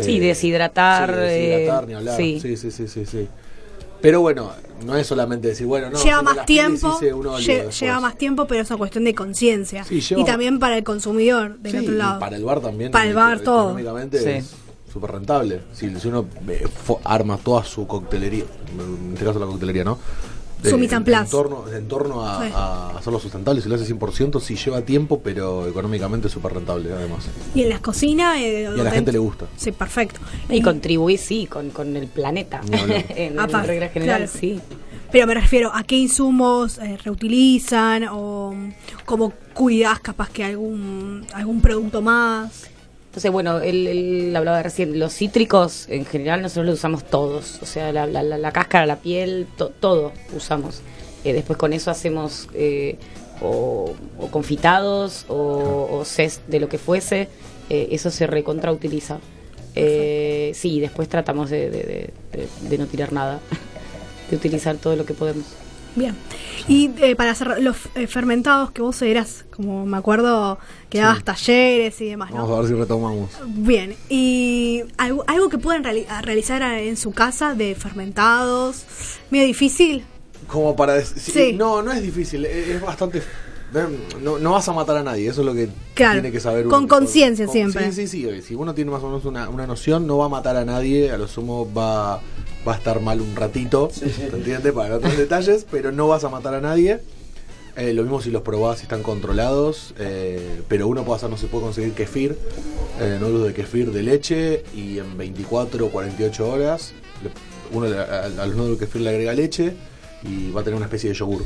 [0.00, 2.16] Sí, Eh, deshidratar, sí, deshidratar, eh, ni hablar.
[2.16, 2.38] sí.
[2.40, 2.56] Sí.
[2.56, 3.28] sí, sí, sí, sí,
[4.02, 4.52] Pero bueno,
[4.84, 5.98] no es solamente decir, bueno, no.
[6.02, 9.84] lleva más tiempo, lle- lleva más tiempo, pero es una cuestión de conciencia.
[9.84, 12.20] Sí, lleva- y también para el consumidor del Sí, otro y lado.
[12.20, 12.90] para el bar también.
[12.92, 13.70] Para el bar, todo.
[13.70, 14.28] Económicamente Sí.
[14.28, 14.50] es
[14.92, 15.62] súper rentable.
[15.72, 18.44] Si, si uno eh, fo- arma toda su coctelería,
[18.78, 19.98] en este caso la coctelería, ¿no?
[20.64, 21.26] Su mise en.
[21.26, 22.52] En torno, en torno a, Sí.
[22.54, 26.92] a hacerlo sustentable, si lo hace 100%, sí lleva tiempo, pero económicamente es súper rentable
[26.92, 27.26] además.
[27.54, 28.38] Y en las cocinas.
[28.38, 29.46] eh, Y a la gente le gusta.
[29.56, 30.20] Sí, perfecto.
[30.48, 32.60] Y contribuir, sí, con, con el planeta.
[32.72, 34.32] En, en Aparte, regla general, claro.
[34.40, 34.60] sí.
[35.12, 38.54] Pero me refiero a qué insumos eh, reutilizan o
[39.04, 42.68] cómo cuidas capaz que algún algún producto más.
[43.16, 47.64] Entonces, bueno, él, él hablaba recién, los cítricos en general nosotros los usamos todos, o
[47.64, 50.82] sea, la, la, la- cáscara, la piel, to- todo usamos.
[51.24, 52.98] Eh, después con eso hacemos eh,
[53.40, 53.94] o,
[54.30, 57.30] confitados o, o cest de lo que fuese,
[57.70, 59.18] eh, eso se recontrautiliza.
[59.74, 62.10] Eh, sí, después tratamos de
[62.78, 63.40] no tirar nada,
[64.30, 65.46] de utilizar todo lo que podemos.
[65.96, 66.14] Bien.
[66.68, 70.58] Y eh, para hacer los eh, fermentados que vos eras, como me acuerdo
[70.90, 72.42] que dabas talleres y demás, ¿no?
[72.42, 73.30] Vamos a ver si retomamos.
[73.46, 78.84] Bien, y algo, algo que reali- a realizar en su casa de fermentados,
[79.30, 80.04] medio difícil.
[80.48, 81.18] Como para decir.
[81.32, 81.52] Sí.
[81.54, 83.22] No, no es difícil, es, es bastante.
[84.22, 86.64] No, no vas a matar a nadie, eso es lo que Claro, tiene que saber
[86.66, 86.88] con uno.
[86.88, 87.92] conciencia con- siempre.
[87.92, 88.42] Sí, sí, sí.
[88.42, 91.10] Si uno tiene más o menos una, una noción, no va a matar a nadie,
[91.10, 92.20] a lo sumo va,
[92.66, 94.72] va a estar mal un ratito, ¿te entiendes?
[94.72, 97.00] Para no tener detalles, pero no vas a matar a nadie.
[97.76, 101.36] Eh, lo mismo si los probás, si están controlados, eh, pero uno puede hacer, no
[101.36, 102.38] se puede conseguir kefir,
[103.00, 106.94] eh, nódulos de kefir de leche y en 24 o 48 horas
[107.72, 109.74] uno a, a los nódulos de kefir le agrega leche
[110.22, 111.44] y va a tener una especie de yogur.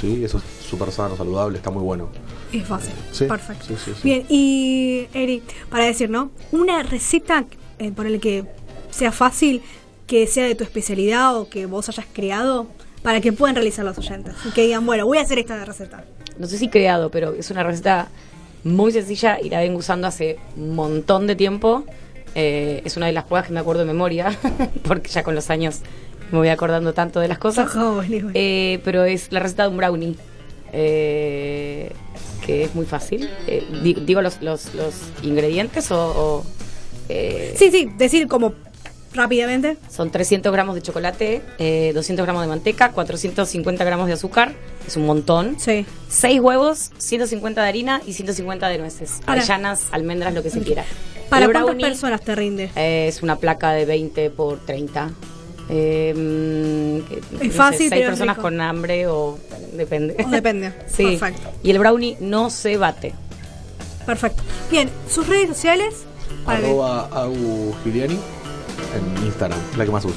[0.00, 0.24] ¿Sí?
[0.24, 2.10] Eso es súper sano, saludable, está muy bueno.
[2.52, 2.92] Es fácil.
[3.10, 3.64] Sí, Perfecto.
[3.66, 4.00] sí, sí, sí.
[4.04, 6.30] Bien, y Eri, para decir, ¿no?
[6.52, 7.44] Una receta,
[7.78, 8.44] eh, por el que
[8.90, 9.62] sea fácil,
[10.06, 12.66] que sea de tu especialidad o que vos hayas creado,
[13.02, 14.34] para que puedan realizar los oyentes.
[14.46, 16.04] Y que digan, bueno, voy a hacer esta receta.
[16.38, 18.08] no sé si creado, pero es una receta
[18.64, 21.84] muy sencilla y la vengo usando hace un montón de tiempo.
[22.34, 24.36] Eh, es una de las pruebas que me acuerdo de memoria,
[24.84, 25.80] porque ya con los años
[26.32, 27.70] me voy acordando tanto de las cosas.
[28.34, 30.16] Eh, pero es la receta de un brownie,
[30.72, 31.92] eh,
[32.44, 33.28] que es muy fácil.
[33.82, 35.98] Di- digo los, los, los ingredientes o...
[35.98, 36.44] o,
[37.06, 38.54] Sí, sí, decir como
[39.14, 39.76] rápidamente.
[39.90, 44.52] Son 300 gramos de chocolate, eh, 200 gramos de manteca, 450 gramos de azúcar,
[44.86, 45.56] es un montón.
[45.58, 45.86] Sí.
[46.08, 49.20] 6 huevos, 150 de harina y 150 de nueces.
[49.24, 50.84] Para- Avellanas, almendras, lo que se quiera.
[51.30, 52.70] ¿Para cuántas personas te rinde?
[52.76, 55.10] eh, es una placa de 20 por 30.
[55.70, 58.42] Eh, mm, que, no sé, fácil, seis es personas rico.
[58.42, 59.38] con hambre o
[59.72, 60.14] depende.
[60.24, 60.72] O depende.
[60.86, 61.04] sí.
[61.18, 61.50] Perfecto.
[61.62, 63.14] Y el brownie no se bate.
[64.04, 64.42] Perfecto.
[64.70, 65.94] Bien, sus redes sociales.
[66.46, 68.18] Arroba Agu Giuliani
[68.94, 70.16] en Instagram, la que más uso.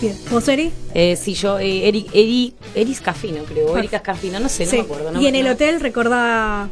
[0.00, 0.70] Bien, ¿vos, Eri?
[0.94, 3.66] Eh, sí, yo, eh, Eri, Eri, Eris Cafino, creo.
[3.72, 3.78] Perfecto.
[3.78, 4.76] Erika Cafino, no sé, no Sí.
[4.76, 5.10] me acuerdo.
[5.10, 6.68] no y me- en el hotel, recordá.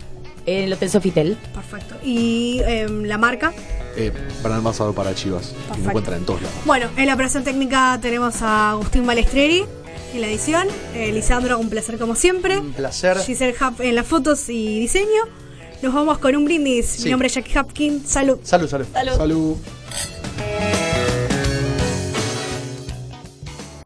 [0.47, 1.37] En el Hotel Sofitel.
[1.53, 1.97] Perfecto.
[2.05, 3.53] Y em, la marca.
[3.97, 4.13] Eh,
[4.45, 5.49] para envasado para Chivas.
[5.49, 5.79] Y Perfecto.
[5.81, 6.57] me encuentran en todos lados.
[6.65, 9.65] Bueno, en la operación técnica tenemos a Agustín Balestreri
[10.15, 10.69] en la edición.
[10.95, 12.59] Eh, Lisandro, un placer como siempre.
[12.59, 13.19] Un placer.
[13.19, 15.09] Giselle Hub en las fotos y diseño.
[15.83, 16.87] Nos vamos con un brindis.
[16.87, 17.05] Sí.
[17.07, 18.09] Mi nombre es Jackie Hopkins.
[18.09, 18.39] Salud.
[18.45, 18.87] Salud, salud.
[18.93, 19.17] Salud.
[19.17, 19.57] Salud.